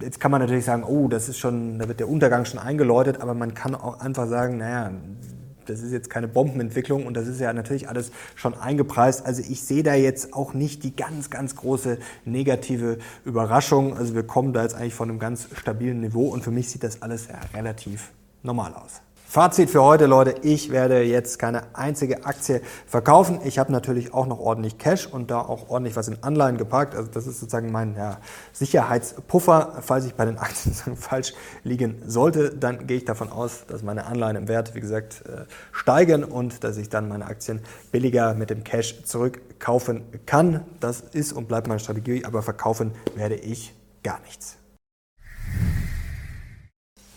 jetzt 0.01 0.19
kann 0.19 0.31
man 0.31 0.41
natürlich 0.41 0.65
sagen, 0.65 0.83
oh, 0.83 1.07
das 1.07 1.29
ist 1.29 1.37
schon, 1.37 1.79
da 1.79 1.87
wird 1.87 1.99
der 1.99 2.09
Untergang 2.09 2.45
schon 2.45 2.59
eingeläutet, 2.59 3.21
aber 3.21 3.33
man 3.33 3.53
kann 3.53 3.75
auch 3.75 3.99
einfach 3.99 4.27
sagen, 4.27 4.57
naja, 4.57 4.91
das 5.69 5.81
ist 5.81 5.91
jetzt 5.91 6.09
keine 6.09 6.27
Bombenentwicklung 6.27 7.05
und 7.05 7.15
das 7.15 7.27
ist 7.27 7.39
ja 7.39 7.53
natürlich 7.53 7.89
alles 7.89 8.11
schon 8.35 8.53
eingepreist. 8.53 9.25
Also 9.25 9.41
ich 9.41 9.61
sehe 9.61 9.83
da 9.83 9.93
jetzt 9.93 10.33
auch 10.33 10.53
nicht 10.53 10.83
die 10.83 10.95
ganz, 10.95 11.29
ganz 11.29 11.55
große 11.55 11.97
negative 12.25 12.97
Überraschung. 13.25 13.95
Also 13.95 14.15
wir 14.15 14.23
kommen 14.23 14.53
da 14.53 14.63
jetzt 14.63 14.75
eigentlich 14.75 14.95
von 14.95 15.09
einem 15.09 15.19
ganz 15.19 15.47
stabilen 15.53 16.01
Niveau 16.01 16.27
und 16.27 16.43
für 16.43 16.51
mich 16.51 16.69
sieht 16.69 16.83
das 16.83 17.01
alles 17.01 17.27
relativ 17.53 18.11
normal 18.43 18.73
aus. 18.73 19.01
Fazit 19.29 19.69
für 19.69 19.83
heute, 19.83 20.05
Leute. 20.05 20.35
Ich 20.43 20.71
werde 20.71 21.01
jetzt 21.01 21.37
keine 21.37 21.75
einzige 21.75 22.25
Aktie 22.25 22.61
verkaufen. 22.85 23.41
Ich 23.43 23.59
habe 23.59 23.73
natürlich 23.73 24.13
auch 24.13 24.25
noch 24.25 24.39
ordentlich 24.39 24.77
Cash 24.77 25.05
und 25.05 25.29
da 25.29 25.41
auch 25.41 25.67
ordentlich 25.69 25.97
was 25.97 26.07
in 26.07 26.23
Anleihen 26.23 26.57
geparkt. 26.57 26.95
Also 26.95 27.11
das 27.11 27.27
ist 27.27 27.41
sozusagen 27.41 27.69
mein 27.69 27.93
ja, 27.97 28.19
Sicherheitspuffer. 28.53 29.79
Falls 29.81 30.05
ich 30.05 30.13
bei 30.13 30.23
den 30.23 30.37
Aktien 30.37 30.73
falsch 30.95 31.33
liegen 31.65 32.01
sollte, 32.07 32.51
dann 32.51 32.87
gehe 32.87 32.95
ich 32.95 33.05
davon 33.05 33.29
aus, 33.29 33.65
dass 33.67 33.83
meine 33.83 34.05
Anleihen 34.05 34.37
im 34.37 34.47
Wert, 34.47 34.75
wie 34.75 34.79
gesagt, 34.79 35.23
äh, 35.27 35.43
steigen 35.73 36.23
und 36.23 36.63
dass 36.63 36.77
ich 36.77 36.87
dann 36.87 37.09
meine 37.09 37.25
Aktien 37.25 37.59
billiger 37.91 38.33
mit 38.33 38.49
dem 38.49 38.63
Cash 38.63 39.03
zurückkaufen 39.03 40.05
kann. 40.25 40.63
Das 40.79 41.01
ist 41.01 41.33
und 41.33 41.49
bleibt 41.49 41.67
meine 41.67 41.81
Strategie, 41.81 42.23
aber 42.23 42.43
verkaufen 42.43 42.93
werde 43.13 43.35
ich 43.35 43.75
gar 44.03 44.21
nichts. 44.21 44.57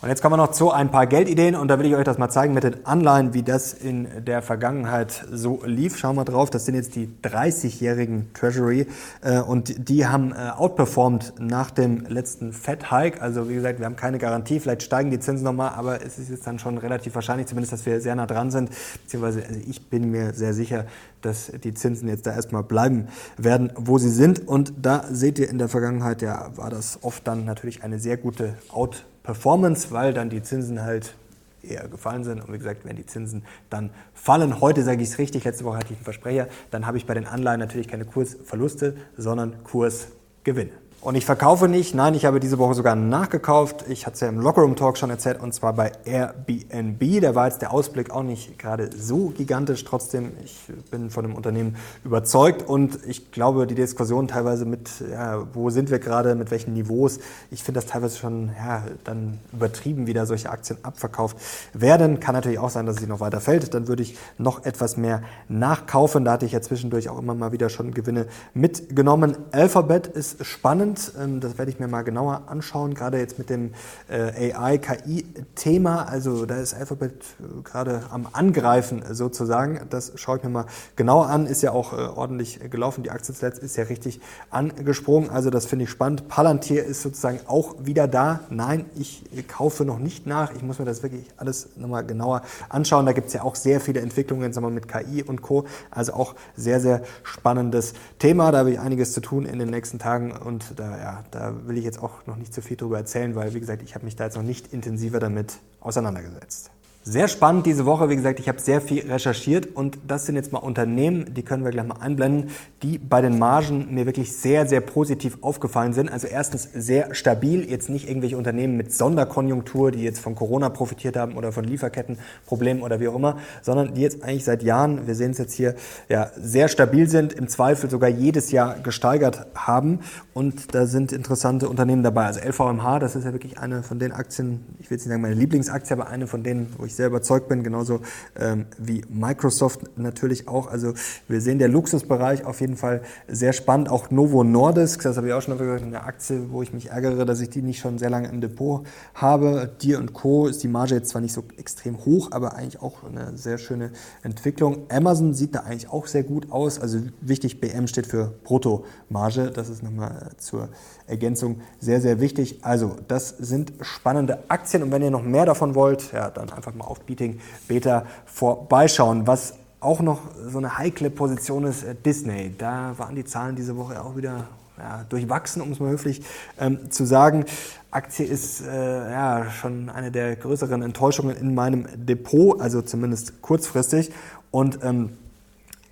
Und 0.02 0.08
jetzt 0.08 0.22
kommen 0.22 0.32
wir 0.32 0.38
noch 0.38 0.52
zu 0.52 0.70
ein 0.70 0.90
paar 0.90 1.06
Geldideen 1.06 1.54
und 1.54 1.68
da 1.68 1.78
will 1.78 1.84
ich 1.84 1.94
euch 1.94 2.04
das 2.04 2.16
mal 2.16 2.30
zeigen 2.30 2.54
mit 2.54 2.64
den 2.64 2.86
Anleihen, 2.86 3.34
wie 3.34 3.42
das 3.42 3.74
in 3.74 4.08
der 4.24 4.40
Vergangenheit 4.40 5.26
so 5.30 5.60
lief. 5.66 5.98
Schauen 5.98 6.16
wir 6.16 6.24
drauf, 6.24 6.48
das 6.48 6.64
sind 6.64 6.74
jetzt 6.74 6.96
die 6.96 7.10
30-jährigen 7.22 8.32
Treasury 8.32 8.86
äh, 9.20 9.40
und 9.40 9.90
die 9.90 10.06
haben 10.06 10.32
äh, 10.32 10.52
outperformed 10.56 11.34
nach 11.38 11.70
dem 11.70 12.06
letzten 12.06 12.54
Fed 12.54 12.90
Hike. 12.90 13.20
Also 13.20 13.50
wie 13.50 13.54
gesagt, 13.54 13.78
wir 13.78 13.84
haben 13.84 13.96
keine 13.96 14.16
Garantie, 14.16 14.58
vielleicht 14.58 14.84
steigen 14.84 15.10
die 15.10 15.20
Zinsen 15.20 15.44
nochmal, 15.44 15.72
aber 15.76 16.02
es 16.02 16.18
ist 16.18 16.30
jetzt 16.30 16.46
dann 16.46 16.58
schon 16.58 16.78
relativ 16.78 17.14
wahrscheinlich, 17.14 17.48
zumindest, 17.48 17.74
dass 17.74 17.84
wir 17.84 18.00
sehr 18.00 18.14
nah 18.14 18.24
dran 18.24 18.50
sind. 18.50 18.70
Beziehungsweise 19.02 19.44
also 19.46 19.60
ich 19.68 19.90
bin 19.90 20.10
mir 20.10 20.32
sehr 20.32 20.54
sicher, 20.54 20.86
dass 21.20 21.52
die 21.62 21.74
Zinsen 21.74 22.08
jetzt 22.08 22.26
da 22.26 22.34
erstmal 22.34 22.62
bleiben 22.62 23.08
werden, 23.36 23.70
wo 23.76 23.98
sie 23.98 24.08
sind. 24.08 24.48
Und 24.48 24.72
da 24.80 25.04
seht 25.10 25.38
ihr 25.38 25.50
in 25.50 25.58
der 25.58 25.68
Vergangenheit, 25.68 26.22
ja, 26.22 26.52
war 26.56 26.70
das 26.70 27.00
oft 27.02 27.28
dann 27.28 27.44
natürlich 27.44 27.84
eine 27.84 27.98
sehr 27.98 28.16
gute 28.16 28.54
Outperformance. 28.70 29.09
Performance, 29.22 29.90
weil 29.90 30.12
dann 30.12 30.30
die 30.30 30.42
Zinsen 30.42 30.82
halt 30.82 31.14
eher 31.62 31.88
gefallen 31.88 32.24
sind. 32.24 32.40
Und 32.40 32.52
wie 32.52 32.58
gesagt, 32.58 32.84
wenn 32.84 32.96
die 32.96 33.06
Zinsen 33.06 33.44
dann 33.68 33.90
fallen, 34.14 34.60
heute 34.60 34.82
sage 34.82 35.02
ich 35.02 35.10
es 35.10 35.18
richtig, 35.18 35.44
letzte 35.44 35.64
Woche 35.64 35.78
hatte 35.78 35.92
ich 35.92 35.98
einen 35.98 36.04
Versprecher, 36.04 36.48
dann 36.70 36.86
habe 36.86 36.96
ich 36.96 37.06
bei 37.06 37.14
den 37.14 37.26
Anleihen 37.26 37.60
natürlich 37.60 37.88
keine 37.88 38.04
Kursverluste, 38.04 38.96
sondern 39.16 39.62
Kursgewinne. 39.64 40.72
Und 41.02 41.14
ich 41.14 41.24
verkaufe 41.24 41.66
nicht, 41.66 41.94
nein, 41.94 42.12
ich 42.12 42.26
habe 42.26 42.40
diese 42.40 42.58
Woche 42.58 42.74
sogar 42.74 42.94
nachgekauft. 42.94 43.86
Ich 43.88 44.04
hatte 44.04 44.16
es 44.16 44.20
ja 44.20 44.28
im 44.28 44.38
Lockerroom 44.38 44.76
Talk 44.76 44.98
schon 44.98 45.08
erzählt, 45.08 45.40
und 45.40 45.54
zwar 45.54 45.72
bei 45.72 45.92
Airbnb. 46.04 47.22
Da 47.22 47.34
war 47.34 47.46
jetzt 47.46 47.62
der 47.62 47.72
Ausblick 47.72 48.10
auch 48.10 48.22
nicht 48.22 48.58
gerade 48.58 48.90
so 48.94 49.28
gigantisch. 49.30 49.82
Trotzdem, 49.84 50.32
ich 50.44 50.58
bin 50.90 51.08
von 51.08 51.24
dem 51.24 51.34
Unternehmen 51.34 51.76
überzeugt 52.04 52.68
und 52.68 52.98
ich 53.06 53.30
glaube, 53.30 53.66
die 53.66 53.74
Diskussion 53.74 54.28
teilweise 54.28 54.66
mit, 54.66 54.90
ja, 55.10 55.46
wo 55.54 55.70
sind 55.70 55.90
wir 55.90 56.00
gerade, 56.00 56.34
mit 56.34 56.50
welchen 56.50 56.74
Niveaus, 56.74 57.18
ich 57.50 57.64
finde 57.64 57.80
das 57.80 57.88
teilweise 57.88 58.18
schon 58.18 58.50
ja, 58.58 58.82
dann 59.04 59.38
übertrieben, 59.54 60.06
wie 60.06 60.12
da 60.12 60.26
solche 60.26 60.50
Aktien 60.50 60.80
abverkauft 60.82 61.38
werden. 61.72 62.20
Kann 62.20 62.34
natürlich 62.34 62.58
auch 62.58 62.68
sein, 62.68 62.84
dass 62.84 62.96
sie 62.96 63.06
noch 63.06 63.20
weiter 63.20 63.40
fällt. 63.40 63.72
Dann 63.72 63.88
würde 63.88 64.02
ich 64.02 64.18
noch 64.36 64.66
etwas 64.66 64.98
mehr 64.98 65.22
nachkaufen. 65.48 66.26
Da 66.26 66.32
hatte 66.32 66.44
ich 66.44 66.52
ja 66.52 66.60
zwischendurch 66.60 67.08
auch 67.08 67.18
immer 67.18 67.34
mal 67.34 67.52
wieder 67.52 67.70
schon 67.70 67.94
Gewinne 67.94 68.26
mitgenommen. 68.52 69.38
Alphabet 69.52 70.06
ist 70.06 70.44
spannend 70.44 70.89
spannend. 70.90 71.12
Ähm, 71.20 71.40
das 71.40 71.58
werde 71.58 71.70
ich 71.70 71.78
mir 71.78 71.88
mal 71.88 72.02
genauer 72.02 72.42
anschauen, 72.46 72.94
gerade 72.94 73.18
jetzt 73.18 73.38
mit 73.38 73.50
dem 73.50 73.72
äh, 74.08 74.52
AI-KI-Thema. 74.52 76.04
Also 76.04 76.46
da 76.46 76.56
ist 76.56 76.74
Alphabet 76.74 77.12
äh, 77.12 77.62
gerade 77.62 78.02
am 78.10 78.26
Angreifen 78.32 79.02
sozusagen. 79.10 79.80
Das 79.90 80.12
schaue 80.16 80.38
ich 80.38 80.44
mir 80.44 80.50
mal 80.50 80.66
genauer 80.96 81.28
an. 81.28 81.46
Ist 81.46 81.62
ja 81.62 81.72
auch 81.72 81.92
äh, 81.92 81.96
ordentlich 81.96 82.60
gelaufen. 82.70 83.02
Die 83.02 83.10
Aktie 83.10 83.34
zuletzt 83.34 83.62
ist 83.62 83.76
ja 83.76 83.84
richtig 83.84 84.20
angesprungen. 84.50 85.30
Also 85.30 85.50
das 85.50 85.66
finde 85.66 85.84
ich 85.84 85.90
spannend. 85.90 86.28
Palantir 86.28 86.84
ist 86.84 87.02
sozusagen 87.02 87.40
auch 87.46 87.74
wieder 87.80 88.08
da. 88.08 88.40
Nein, 88.50 88.86
ich 88.98 89.24
kaufe 89.48 89.84
noch 89.84 89.98
nicht 89.98 90.26
nach. 90.26 90.52
Ich 90.54 90.62
muss 90.62 90.78
mir 90.78 90.84
das 90.84 91.02
wirklich 91.02 91.26
alles 91.36 91.70
nochmal 91.76 92.04
genauer 92.04 92.42
anschauen. 92.68 93.06
Da 93.06 93.12
gibt 93.12 93.28
es 93.28 93.34
ja 93.34 93.42
auch 93.42 93.54
sehr 93.54 93.80
viele 93.80 94.00
Entwicklungen 94.00 94.52
sagen 94.52 94.66
wir, 94.66 94.70
mit 94.70 94.88
KI 94.88 95.22
und 95.22 95.42
Co. 95.42 95.66
Also 95.90 96.14
auch 96.14 96.34
sehr, 96.56 96.80
sehr 96.80 97.02
spannendes 97.22 97.94
Thema. 98.18 98.50
Da 98.52 98.58
habe 98.58 98.72
ich 98.72 98.80
einiges 98.80 99.12
zu 99.12 99.20
tun 99.20 99.44
in 99.44 99.58
den 99.58 99.70
nächsten 99.70 99.98
Tagen 99.98 100.32
und 100.32 100.79
da, 100.80 100.98
ja, 100.98 101.24
da 101.30 101.66
will 101.66 101.78
ich 101.78 101.84
jetzt 101.84 102.02
auch 102.02 102.26
noch 102.26 102.36
nicht 102.36 102.52
zu 102.52 102.62
viel 102.62 102.76
drüber 102.76 102.98
erzählen, 102.98 103.34
weil, 103.34 103.54
wie 103.54 103.60
gesagt, 103.60 103.82
ich 103.82 103.94
habe 103.94 104.04
mich 104.04 104.16
da 104.16 104.24
jetzt 104.24 104.36
noch 104.36 104.42
nicht 104.42 104.72
intensiver 104.72 105.20
damit 105.20 105.58
auseinandergesetzt. 105.80 106.70
Sehr 107.02 107.28
spannend 107.28 107.64
diese 107.64 107.86
Woche. 107.86 108.10
Wie 108.10 108.16
gesagt, 108.16 108.40
ich 108.40 108.48
habe 108.48 108.60
sehr 108.60 108.82
viel 108.82 109.10
recherchiert 109.10 109.74
und 109.74 109.96
das 110.06 110.26
sind 110.26 110.34
jetzt 110.34 110.52
mal 110.52 110.58
Unternehmen, 110.58 111.32
die 111.32 111.42
können 111.42 111.64
wir 111.64 111.70
gleich 111.70 111.86
mal 111.86 111.96
einblenden, 111.98 112.50
die 112.82 112.98
bei 112.98 113.22
den 113.22 113.38
Margen 113.38 113.94
mir 113.94 114.04
wirklich 114.04 114.36
sehr, 114.36 114.66
sehr 114.66 114.82
positiv 114.82 115.38
aufgefallen 115.40 115.94
sind. 115.94 116.12
Also 116.12 116.26
erstens 116.26 116.68
sehr 116.74 117.14
stabil, 117.14 117.66
jetzt 117.70 117.88
nicht 117.88 118.06
irgendwelche 118.06 118.36
Unternehmen 118.36 118.76
mit 118.76 118.92
Sonderkonjunktur, 118.92 119.92
die 119.92 120.02
jetzt 120.02 120.20
von 120.20 120.34
Corona 120.34 120.68
profitiert 120.68 121.16
haben 121.16 121.38
oder 121.38 121.52
von 121.52 121.64
Lieferkettenproblemen 121.64 122.82
oder 122.82 123.00
wie 123.00 123.08
auch 123.08 123.16
immer, 123.16 123.38
sondern 123.62 123.94
die 123.94 124.02
jetzt 124.02 124.22
eigentlich 124.22 124.44
seit 124.44 124.62
Jahren, 124.62 125.06
wir 125.06 125.14
sehen 125.14 125.30
es 125.30 125.38
jetzt 125.38 125.54
hier, 125.54 125.76
ja, 126.10 126.30
sehr 126.38 126.68
stabil 126.68 127.08
sind, 127.08 127.32
im 127.32 127.48
Zweifel 127.48 127.88
sogar 127.88 128.10
jedes 128.10 128.50
Jahr 128.50 128.78
gesteigert 128.78 129.46
haben 129.54 130.00
und 130.34 130.74
da 130.74 130.84
sind 130.84 131.12
interessante 131.12 131.66
Unternehmen 131.66 132.02
dabei. 132.02 132.26
Also 132.26 132.40
LVMH, 132.40 132.98
das 132.98 133.16
ist 133.16 133.24
ja 133.24 133.32
wirklich 133.32 133.58
eine 133.58 133.82
von 133.82 133.98
den 133.98 134.12
Aktien, 134.12 134.66
ich 134.78 134.90
will 134.90 134.98
jetzt 134.98 135.06
nicht 135.06 135.12
sagen 135.12 135.22
meine 135.22 135.34
Lieblingsaktie, 135.34 135.94
aber 135.94 136.08
eine 136.08 136.26
von 136.26 136.42
denen, 136.42 136.74
wo 136.76 136.84
ich 136.84 136.89
sehr 136.94 137.08
überzeugt 137.08 137.48
bin, 137.48 137.62
genauso 137.62 138.00
ähm, 138.38 138.66
wie 138.78 139.02
Microsoft 139.08 139.96
natürlich 139.96 140.48
auch. 140.48 140.68
Also 140.68 140.94
wir 141.28 141.40
sehen 141.40 141.58
der 141.58 141.68
Luxusbereich 141.68 142.44
auf 142.44 142.60
jeden 142.60 142.76
Fall 142.76 143.02
sehr 143.28 143.52
spannend. 143.52 143.88
Auch 143.88 144.10
Novo 144.10 144.44
Nordisk, 144.44 145.02
das 145.02 145.16
habe 145.16 145.28
ich 145.28 145.32
auch 145.32 145.42
schon 145.42 145.58
gesagt, 145.58 145.82
eine 145.82 146.02
Aktie, 146.04 146.50
wo 146.50 146.62
ich 146.62 146.72
mich 146.72 146.90
ärgere, 146.90 147.24
dass 147.24 147.40
ich 147.40 147.50
die 147.50 147.62
nicht 147.62 147.80
schon 147.80 147.98
sehr 147.98 148.10
lange 148.10 148.28
im 148.28 148.40
Depot 148.40 148.86
habe. 149.14 149.70
Dir 149.80 149.98
und 149.98 150.12
Co. 150.12 150.46
ist 150.46 150.62
die 150.62 150.68
Marge 150.68 150.94
jetzt 150.94 151.10
zwar 151.10 151.20
nicht 151.20 151.32
so 151.32 151.44
extrem 151.56 152.04
hoch, 152.04 152.32
aber 152.32 152.54
eigentlich 152.54 152.80
auch 152.82 153.04
eine 153.04 153.36
sehr 153.36 153.58
schöne 153.58 153.90
Entwicklung. 154.22 154.86
Amazon 154.88 155.34
sieht 155.34 155.54
da 155.54 155.60
eigentlich 155.60 155.90
auch 155.90 156.06
sehr 156.06 156.22
gut 156.22 156.50
aus. 156.50 156.80
Also 156.80 157.00
wichtig, 157.20 157.60
BM 157.60 157.86
steht 157.86 158.06
für 158.06 158.32
Bruttomarge. 158.44 159.50
Das 159.50 159.68
ist 159.68 159.82
nochmal 159.82 160.30
zur 160.38 160.68
Ergänzung 161.10 161.60
sehr, 161.80 162.00
sehr 162.00 162.20
wichtig. 162.20 162.60
Also 162.62 162.96
das 163.08 163.28
sind 163.30 163.72
spannende 163.82 164.44
Aktien 164.48 164.82
und 164.82 164.92
wenn 164.92 165.02
ihr 165.02 165.10
noch 165.10 165.22
mehr 165.22 165.46
davon 165.46 165.74
wollt, 165.74 166.12
ja, 166.12 166.30
dann 166.30 166.50
einfach 166.50 166.74
mal 166.74 166.84
auf 166.84 167.00
Beating 167.00 167.40
Beta 167.68 168.06
vorbeischauen. 168.26 169.26
Was 169.26 169.54
auch 169.80 170.00
noch 170.00 170.20
so 170.46 170.58
eine 170.58 170.78
heikle 170.78 171.10
Position 171.10 171.64
ist 171.64 171.82
äh, 171.82 171.94
Disney. 171.94 172.54
Da 172.56 172.94
waren 172.98 173.16
die 173.16 173.24
Zahlen 173.24 173.56
diese 173.56 173.76
Woche 173.76 174.02
auch 174.02 174.16
wieder 174.16 174.46
ja, 174.78 175.04
durchwachsen, 175.08 175.62
um 175.62 175.72
es 175.72 175.80
mal 175.80 175.90
höflich 175.90 176.22
ähm, 176.58 176.90
zu 176.90 177.04
sagen. 177.04 177.44
Aktie 177.90 178.24
ist 178.24 178.62
äh, 178.62 179.10
ja 179.10 179.50
schon 179.50 179.88
eine 179.88 180.10
der 180.10 180.36
größeren 180.36 180.82
Enttäuschungen 180.82 181.36
in 181.36 181.54
meinem 181.54 181.86
Depot, 181.96 182.60
also 182.60 182.82
zumindest 182.82 183.42
kurzfristig. 183.42 184.12
Und 184.50 184.80
ähm, 184.82 185.16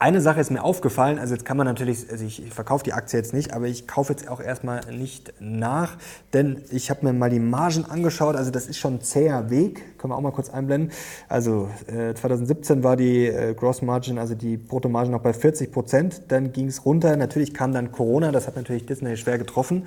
eine 0.01 0.21
Sache 0.21 0.41
ist 0.41 0.51
mir 0.51 0.63
aufgefallen, 0.63 1.19
also 1.19 1.35
jetzt 1.35 1.45
kann 1.45 1.57
man 1.57 1.67
natürlich, 1.67 2.09
also 2.11 2.25
ich, 2.25 2.43
verkaufe 2.53 2.85
die 2.85 2.93
Aktie 2.93 3.19
jetzt 3.19 3.35
nicht, 3.35 3.53
aber 3.53 3.67
ich 3.67 3.89
kaufe 3.89 4.13
jetzt 4.13 4.29
auch 4.29 4.41
erstmal 4.41 4.81
nicht 4.93 5.33
nach, 5.41 5.97
denn 6.33 6.63
ich 6.71 6.89
habe 6.91 7.05
mir 7.05 7.13
mal 7.13 7.31
die 7.31 7.41
Margen 7.41 7.85
angeschaut, 7.85 8.37
also 8.37 8.53
das 8.53 8.67
ist 8.67 8.79
schon 8.79 8.95
ein 8.95 9.01
zäher 9.01 9.51
Weg, 9.51 9.98
können 9.99 10.13
wir 10.13 10.17
auch 10.17 10.21
mal 10.23 10.31
kurz 10.31 10.51
einblenden. 10.51 10.93
Also 11.29 11.69
äh, 11.87 12.15
2017 12.15 12.85
war 12.85 12.97
die 12.97 13.27
äh, 13.27 13.55
Gross 13.55 13.83
Margin, 13.83 14.19
also 14.19 14.35
die 14.37 14.57
Bruttomarge 14.57 15.11
noch 15.11 15.23
bei 15.23 15.33
40 15.33 15.73
Prozent, 15.73 16.23
dann 16.29 16.53
ging 16.53 16.69
es 16.69 16.85
runter, 16.85 17.17
natürlich 17.17 17.55
kam 17.55 17.73
dann 17.73 17.91
Corona, 17.91 18.31
das 18.31 18.47
hat 18.47 18.57
natürlich 18.57 18.87
Disney 18.87 19.17
schwer 19.17 19.39
getroffen. 19.39 19.87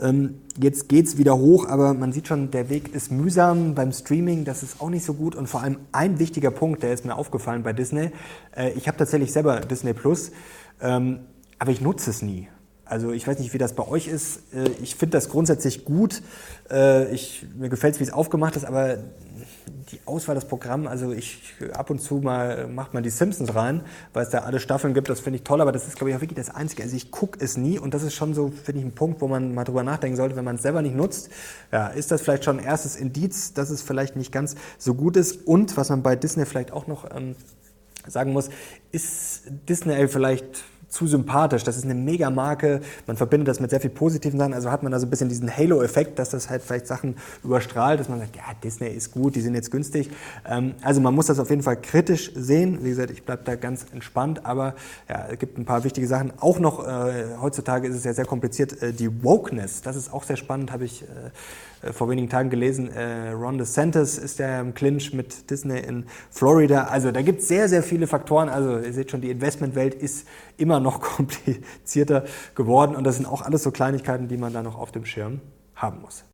Ähm, 0.00 0.42
jetzt 0.56 0.88
geht's 0.88 1.18
wieder 1.18 1.36
hoch, 1.36 1.68
aber 1.68 1.94
man 1.94 2.12
sieht 2.12 2.28
schon, 2.28 2.52
der 2.52 2.70
Weg 2.70 2.94
ist 2.94 3.10
mühsam 3.10 3.74
beim 3.74 3.92
Streaming, 3.92 4.44
das 4.44 4.62
ist 4.62 4.80
auch 4.80 4.90
nicht 4.90 5.04
so 5.04 5.14
gut 5.14 5.34
und 5.34 5.48
vor 5.48 5.62
allem 5.62 5.78
ein 5.90 6.18
wichtiger 6.18 6.52
Punkt, 6.52 6.82
der 6.84 6.92
ist 6.92 7.04
mir 7.04 7.16
aufgefallen 7.16 7.64
bei 7.64 7.72
Disney, 7.72 8.12
äh, 8.56 8.70
ich 8.70 8.86
habe 8.86 8.96
tatsächlich 8.96 9.32
selber 9.32 9.48
selber 9.48 9.60
Disney 9.60 9.94
Plus, 9.94 10.30
ähm, 10.80 11.20
aber 11.58 11.70
ich 11.70 11.80
nutze 11.80 12.10
es 12.10 12.22
nie. 12.22 12.48
Also 12.88 13.12
ich 13.12 13.26
weiß 13.26 13.38
nicht, 13.38 13.52
wie 13.52 13.58
das 13.58 13.74
bei 13.74 13.86
euch 13.86 14.08
ist. 14.08 14.40
Äh, 14.54 14.70
ich 14.82 14.96
finde 14.96 15.16
das 15.16 15.28
grundsätzlich 15.28 15.84
gut. 15.84 16.22
Äh, 16.70 17.12
ich, 17.12 17.46
mir 17.56 17.68
gefällt 17.68 17.94
es, 17.94 18.00
wie 18.00 18.04
es 18.04 18.12
aufgemacht 18.12 18.56
ist, 18.56 18.64
aber 18.64 18.98
die 19.92 20.00
Auswahl 20.04 20.34
des 20.34 20.44
Programms, 20.44 20.86
also 20.86 21.12
ich 21.12 21.40
ab 21.72 21.90
und 21.90 22.00
zu 22.00 22.16
mal 22.16 22.66
macht 22.66 22.94
man 22.94 23.02
die 23.02 23.10
Simpsons 23.10 23.54
rein, 23.54 23.82
weil 24.12 24.24
es 24.24 24.30
da 24.30 24.40
alle 24.40 24.60
Staffeln 24.60 24.92
gibt, 24.92 25.08
das 25.08 25.20
finde 25.20 25.38
ich 25.38 25.44
toll, 25.44 25.60
aber 25.60 25.72
das 25.72 25.86
ist, 25.86 25.96
glaube 25.96 26.10
ich, 26.10 26.16
auch 26.16 26.20
wirklich 26.20 26.36
das 26.36 26.54
Einzige. 26.54 26.82
Also 26.82 26.96
ich 26.96 27.10
gucke 27.10 27.42
es 27.42 27.56
nie 27.56 27.78
und 27.78 27.94
das 27.94 28.02
ist 28.02 28.14
schon 28.14 28.34
so, 28.34 28.50
finde 28.50 28.80
ich, 28.80 28.86
ein 28.86 28.94
Punkt, 28.94 29.20
wo 29.20 29.28
man 29.28 29.54
mal 29.54 29.64
drüber 29.64 29.82
nachdenken 29.82 30.16
sollte, 30.16 30.36
wenn 30.36 30.44
man 30.44 30.56
es 30.56 30.62
selber 30.62 30.82
nicht 30.82 30.96
nutzt. 30.96 31.30
Ja, 31.72 31.88
ist 31.88 32.10
das 32.10 32.22
vielleicht 32.22 32.44
schon 32.44 32.58
ein 32.58 32.64
erstes 32.64 32.96
Indiz, 32.96 33.52
dass 33.52 33.70
es 33.70 33.82
vielleicht 33.82 34.16
nicht 34.16 34.32
ganz 34.32 34.56
so 34.78 34.94
gut 34.94 35.16
ist 35.16 35.46
und 35.46 35.76
was 35.76 35.90
man 35.90 36.02
bei 36.02 36.16
Disney 36.16 36.44
vielleicht 36.44 36.72
auch 36.72 36.86
noch 36.86 37.08
ähm, 37.14 37.34
sagen 38.06 38.32
muss, 38.32 38.50
ist 38.92 39.44
Disney 39.68 40.08
vielleicht 40.08 40.64
zu 40.88 41.06
sympathisch. 41.06 41.64
Das 41.64 41.76
ist 41.76 41.84
eine 41.84 41.94
Megamarke. 41.94 42.80
Man 43.06 43.16
verbindet 43.16 43.48
das 43.48 43.60
mit 43.60 43.70
sehr 43.70 43.80
viel 43.80 43.90
positiven 43.90 44.38
Sachen. 44.38 44.54
Also 44.54 44.70
hat 44.70 44.82
man 44.82 44.92
da 44.92 44.98
so 44.98 45.06
ein 45.06 45.10
bisschen 45.10 45.28
diesen 45.28 45.54
Halo-Effekt, 45.54 46.18
dass 46.18 46.30
das 46.30 46.48
halt 46.48 46.62
vielleicht 46.62 46.86
Sachen 46.86 47.16
überstrahlt, 47.44 48.00
dass 48.00 48.08
man 48.08 48.20
sagt, 48.20 48.36
ja, 48.36 48.42
Disney 48.62 48.88
ist 48.88 49.12
gut, 49.12 49.36
die 49.36 49.40
sind 49.40 49.54
jetzt 49.54 49.70
günstig. 49.70 50.10
Ähm, 50.48 50.74
also 50.82 51.00
man 51.00 51.14
muss 51.14 51.26
das 51.26 51.38
auf 51.38 51.50
jeden 51.50 51.62
Fall 51.62 51.80
kritisch 51.80 52.32
sehen. 52.34 52.78
Wie 52.82 52.90
gesagt, 52.90 53.10
ich 53.10 53.24
bleibe 53.24 53.42
da 53.44 53.56
ganz 53.56 53.86
entspannt, 53.92 54.44
aber 54.44 54.74
ja, 55.08 55.26
es 55.30 55.38
gibt 55.38 55.58
ein 55.58 55.64
paar 55.64 55.84
wichtige 55.84 56.06
Sachen. 56.06 56.32
Auch 56.40 56.58
noch, 56.58 56.86
äh, 56.86 57.36
heutzutage 57.40 57.88
ist 57.88 57.96
es 57.96 58.04
ja 58.04 58.14
sehr 58.14 58.26
kompliziert, 58.26 58.82
äh, 58.82 58.92
die 58.92 59.22
Wokeness. 59.22 59.82
Das 59.82 59.96
ist 59.96 60.12
auch 60.12 60.24
sehr 60.24 60.36
spannend, 60.36 60.72
habe 60.72 60.84
ich 60.84 61.02
äh, 61.02 61.06
äh, 61.82 61.92
vor 61.92 62.08
wenigen 62.08 62.28
Tagen 62.28 62.50
gelesen, 62.50 62.90
äh, 62.90 63.30
Ron 63.30 63.58
DeSantis 63.58 64.18
ist 64.18 64.38
ja 64.38 64.60
im 64.60 64.74
Clinch 64.74 65.12
mit 65.12 65.50
Disney 65.50 65.78
in 65.78 66.04
Florida. 66.30 66.84
Also 66.84 67.12
da 67.12 67.22
gibt 67.22 67.40
es 67.40 67.48
sehr, 67.48 67.68
sehr 67.68 67.82
viele 67.82 68.06
Faktoren. 68.06 68.48
Also 68.48 68.78
ihr 68.78 68.92
seht 68.92 69.10
schon, 69.10 69.20
die 69.20 69.30
Investmentwelt 69.30 69.94
ist 69.94 70.26
immer 70.56 70.77
noch 70.80 71.00
komplizierter 71.16 72.24
geworden 72.54 72.96
und 72.96 73.04
das 73.04 73.16
sind 73.16 73.26
auch 73.26 73.42
alles 73.42 73.62
so 73.62 73.70
Kleinigkeiten, 73.70 74.28
die 74.28 74.36
man 74.36 74.52
da 74.52 74.62
noch 74.62 74.78
auf 74.78 74.92
dem 74.92 75.04
Schirm 75.04 75.40
haben 75.74 76.00
muss. 76.00 76.24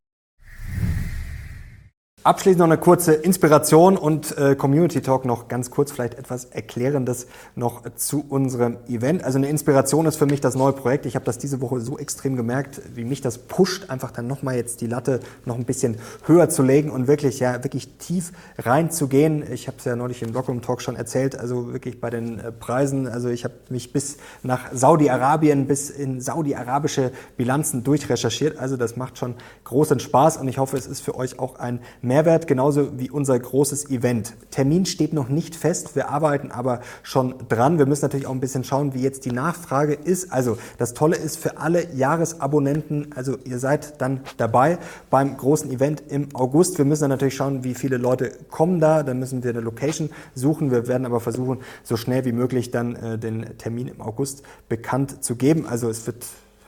Abschließend 2.27 2.61
noch 2.61 2.65
eine 2.65 2.79
kurze 2.79 3.13
Inspiration 3.13 3.99
und 3.99 4.39
äh, 4.39 4.57
Community 4.57 5.03
Talk 5.03 5.27
noch 5.27 5.47
ganz 5.49 5.71
kurz, 5.71 5.93
vielleicht 5.93 6.15
etwas 6.15 6.47
Erklärendes 6.47 7.27
noch 7.55 7.83
zu 7.97 8.25
unserem 8.27 8.79
Event. 8.89 9.23
Also 9.23 9.37
eine 9.37 9.51
Inspiration 9.51 10.07
ist 10.07 10.17
für 10.17 10.25
mich 10.25 10.41
das 10.41 10.55
neue 10.55 10.73
Projekt. 10.73 11.05
Ich 11.05 11.17
habe 11.17 11.27
das 11.27 11.37
diese 11.37 11.61
Woche 11.61 11.83
so 11.83 11.99
extrem 11.99 12.35
gemerkt, 12.35 12.81
wie 12.95 13.05
mich 13.05 13.21
das 13.21 13.37
pusht, 13.37 13.91
einfach 13.91 14.11
dann 14.11 14.27
nochmal 14.27 14.57
jetzt 14.57 14.81
die 14.81 14.87
Latte 14.87 15.21
noch 15.45 15.57
ein 15.57 15.67
bisschen 15.67 15.99
höher 16.25 16.49
zu 16.49 16.63
legen 16.63 16.91
und 16.91 17.09
wirklich, 17.09 17.41
ja, 17.41 17.63
wirklich 17.63 17.99
tief 17.99 18.33
reinzugehen. 18.57 19.45
Ich 19.53 19.67
habe 19.67 19.77
es 19.77 19.85
ja 19.85 19.95
neulich 19.95 20.23
im 20.23 20.33
Blockroom 20.33 20.63
Talk 20.63 20.81
schon 20.81 20.97
erzählt, 20.97 21.39
also 21.39 21.75
wirklich 21.75 22.01
bei 22.01 22.09
den 22.09 22.39
äh, 22.39 22.53
Preisen. 22.53 23.07
Also 23.07 23.29
ich 23.29 23.45
habe 23.45 23.53
mich 23.69 23.93
bis 23.93 24.17
nach 24.43 24.73
Saudi-Arabien, 24.73 25.67
bis 25.67 25.91
in 25.91 26.23
saudi-arabische 26.23 27.13
Bilanzen 27.37 27.85
durchrecherchiert. 27.85 28.59
Also 28.59 28.79
das 28.79 28.97
macht 28.97 29.19
schon 29.19 29.35
großen 29.65 30.01
Spaß 30.01 30.39
und 30.39 30.49
ich 30.49 30.57
hoffe, 30.57 30.79
es 30.79 30.87
ist 30.87 31.03
für 31.03 31.17
euch 31.17 31.39
auch 31.39 31.57
ein 31.57 31.81
Mehrwert 32.01 32.14
Mehrwert, 32.15 32.47
genauso 32.47 32.97
wie 32.97 33.11
unser 33.11 33.37
großes 33.37 33.91
Event. 33.91 34.35
Termin 34.53 34.87
steht 34.87 35.13
noch 35.13 35.29
nicht 35.29 35.57
fest, 35.57 35.97
wir 35.97 36.11
arbeiten 36.11 36.53
aber 36.53 36.79
schon 37.03 37.35
dran. 37.49 37.77
Wir 37.77 37.87
müssen 37.87 38.05
natürlich 38.05 38.29
auch 38.29 38.33
ein 38.33 38.39
bisschen 38.39 38.63
schauen, 38.63 38.95
wie 38.95 39.01
jetzt 39.01 39.25
die 39.25 39.33
Nachfrage 39.33 39.95
ist. 39.95 40.33
Also 40.33 40.57
das 40.79 40.95
Tolle 40.95 41.17
ist 41.17 41.39
für 41.39 41.59
alle 41.59 41.93
Jahresabonnenten, 41.93 43.11
also 43.17 43.37
ihr 43.45 43.59
seid 43.59 44.01
dann 44.01 44.21
dabei 44.37 44.79
beim 45.11 45.37
großen 45.37 45.69
Event 45.73 46.05
im 46.09 46.29
August. 46.35 46.79
Wir 46.79 46.85
müssen 46.85 47.03
dann 47.03 47.11
natürlich 47.11 47.35
schauen, 47.35 47.65
wie 47.65 47.75
viele 47.75 47.97
Leute 47.97 48.31
kommen 48.49 48.79
da. 48.79 49.03
Dann 49.03 49.19
müssen 49.19 49.43
wir 49.43 49.51
eine 49.51 49.61
Location 49.61 50.11
suchen. 50.37 50.71
Wir 50.71 50.87
werden 50.87 51.07
aber 51.07 51.19
versuchen, 51.19 51.63
so 51.83 51.97
schnell 51.97 52.25
wie 52.25 52.33
möglich 52.33 52.71
dann 52.71 52.95
äh, 52.95 53.19
den 53.19 53.59
Termin 53.59 53.89
im 53.89 54.01
August 54.01 54.45
bekannt 54.69 55.25
zu 55.25 55.35
geben. 55.35 55.67
Also 55.67 55.89
es 55.89 56.07
wird 56.07 56.25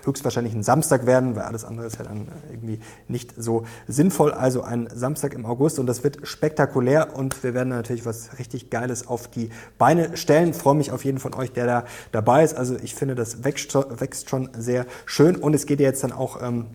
höchstwahrscheinlich 0.07 0.55
ein 0.55 0.63
Samstag 0.63 1.07
werden, 1.07 1.37
weil 1.37 1.43
alles 1.43 1.65
andere 1.65 1.87
ist 1.87 1.99
ja 1.99 2.05
dann 2.05 2.29
irgendwie 2.51 2.81
nicht 3.09 3.35
so 3.37 3.65
sinnvoll. 3.87 4.33
Also 4.33 4.63
ein 4.63 4.89
Samstag 4.95 5.35
im 5.35 5.45
August 5.45 5.79
und 5.79 5.87
das 5.87 6.05
wird 6.05 6.27
spektakulär 6.27 7.17
und 7.17 7.43
wir 7.43 7.55
werden 7.55 7.71
natürlich 7.71 8.07
was 8.07 8.39
richtig 8.39 8.71
Geiles 8.71 9.07
auf 9.07 9.29
die 9.29 9.51
Beine 9.79 10.17
stellen. 10.17 10.51
Ich 10.51 10.57
freue 10.57 10.75
mich 10.75 10.93
auf 10.93 11.05
jeden 11.05 11.19
von 11.19 11.35
euch, 11.35 11.53
der 11.53 11.67
da 11.67 11.85
dabei 12.13 12.45
ist. 12.45 12.57
Also 12.57 12.77
ich 12.83 12.95
finde, 12.95 13.15
das 13.15 13.45
wächst, 13.45 13.75
wächst 13.75 14.31
schon 14.31 14.51
sehr 14.57 14.87
schön 15.05 15.37
und 15.37 15.55
es 15.55 15.67
geht 15.67 15.81
ja 15.81 15.87
jetzt 15.87 16.05
dann 16.05 16.13
auch 16.13 16.41
ähm, 16.43 16.67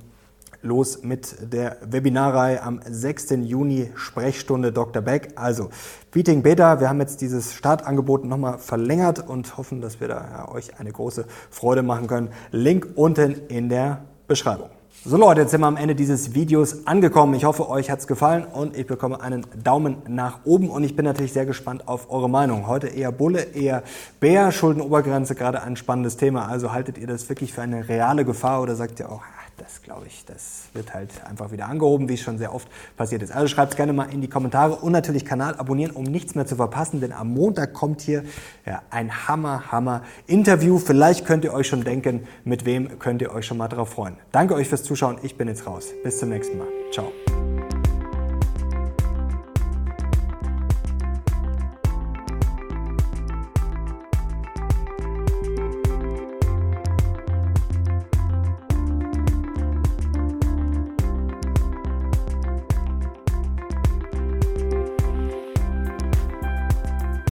los 0.61 1.03
mit 1.03 1.53
der 1.53 1.77
Webinarreihe 1.85 2.61
am 2.61 2.81
6. 2.87 3.31
Juni 3.41 3.91
Sprechstunde 3.95 4.71
Dr. 4.71 5.01
Beck. 5.01 5.33
Also 5.35 5.69
Meeting 6.13 6.43
Beta, 6.43 6.79
wir 6.79 6.89
haben 6.89 6.99
jetzt 6.99 7.21
dieses 7.21 7.53
Startangebot 7.53 8.25
nochmal 8.25 8.57
verlängert 8.57 9.27
und 9.27 9.57
hoffen, 9.57 9.81
dass 9.81 9.99
wir 9.99 10.07
da 10.07 10.27
ja, 10.31 10.51
euch 10.51 10.79
eine 10.79 10.91
große 10.91 11.25
Freude 11.49 11.83
machen 11.83 12.07
können. 12.07 12.29
Link 12.51 12.87
unten 12.95 13.47
in 13.47 13.69
der 13.69 14.01
Beschreibung. 14.27 14.69
So 15.03 15.17
Leute, 15.17 15.41
jetzt 15.41 15.49
sind 15.49 15.61
wir 15.61 15.67
am 15.67 15.77
Ende 15.77 15.95
dieses 15.95 16.35
Videos 16.35 16.85
angekommen. 16.85 17.33
Ich 17.33 17.43
hoffe, 17.43 17.67
euch 17.67 17.89
hat's 17.89 18.05
gefallen 18.05 18.45
und 18.45 18.77
ich 18.77 18.85
bekomme 18.85 19.19
einen 19.19 19.47
Daumen 19.63 19.97
nach 20.07 20.41
oben 20.45 20.69
und 20.69 20.83
ich 20.83 20.95
bin 20.95 21.05
natürlich 21.05 21.33
sehr 21.33 21.47
gespannt 21.47 21.87
auf 21.87 22.11
eure 22.11 22.29
Meinung. 22.29 22.67
Heute 22.67 22.85
eher 22.85 23.11
Bulle, 23.11 23.41
eher 23.41 23.81
Bär, 24.19 24.51
Schuldenobergrenze, 24.51 25.33
gerade 25.33 25.63
ein 25.63 25.75
spannendes 25.75 26.17
Thema. 26.17 26.47
Also 26.47 26.71
haltet 26.71 26.99
ihr 26.99 27.07
das 27.07 27.27
wirklich 27.29 27.51
für 27.51 27.63
eine 27.63 27.89
reale 27.89 28.25
Gefahr 28.25 28.61
oder 28.61 28.75
sagt 28.75 28.99
ihr 28.99 29.11
auch, 29.11 29.23
das 29.57 29.81
glaube 29.81 30.07
ich, 30.07 30.25
das 30.25 30.69
wird 30.73 30.93
halt 30.93 31.09
einfach 31.25 31.51
wieder 31.51 31.67
angehoben, 31.67 32.09
wie 32.09 32.15
es 32.15 32.21
schon 32.21 32.37
sehr 32.37 32.53
oft 32.53 32.67
passiert 32.97 33.21
ist. 33.21 33.31
Also 33.31 33.47
schreibt 33.47 33.73
es 33.73 33.77
gerne 33.77 33.93
mal 33.93 34.05
in 34.05 34.21
die 34.21 34.29
Kommentare 34.29 34.75
und 34.75 34.91
natürlich 34.91 35.25
Kanal 35.25 35.55
abonnieren, 35.55 35.91
um 35.91 36.03
nichts 36.03 36.35
mehr 36.35 36.45
zu 36.45 36.55
verpassen, 36.55 37.01
denn 37.01 37.11
am 37.11 37.33
Montag 37.33 37.73
kommt 37.73 38.01
hier 38.01 38.23
ja, 38.65 38.81
ein 38.89 39.27
Hammer, 39.27 39.71
Hammer 39.71 40.03
Interview. 40.27 40.79
Vielleicht 40.79 41.25
könnt 41.25 41.43
ihr 41.43 41.53
euch 41.53 41.67
schon 41.67 41.83
denken, 41.83 42.27
mit 42.43 42.65
wem 42.65 42.99
könnt 42.99 43.21
ihr 43.21 43.31
euch 43.33 43.45
schon 43.45 43.57
mal 43.57 43.67
darauf 43.67 43.89
freuen. 43.89 44.17
Danke 44.31 44.55
euch 44.55 44.67
fürs 44.67 44.83
Zuschauen. 44.83 45.17
Ich 45.23 45.37
bin 45.37 45.47
jetzt 45.47 45.67
raus. 45.67 45.89
Bis 46.03 46.19
zum 46.19 46.29
nächsten 46.29 46.57
Mal. 46.57 46.67
Ciao. 46.91 47.11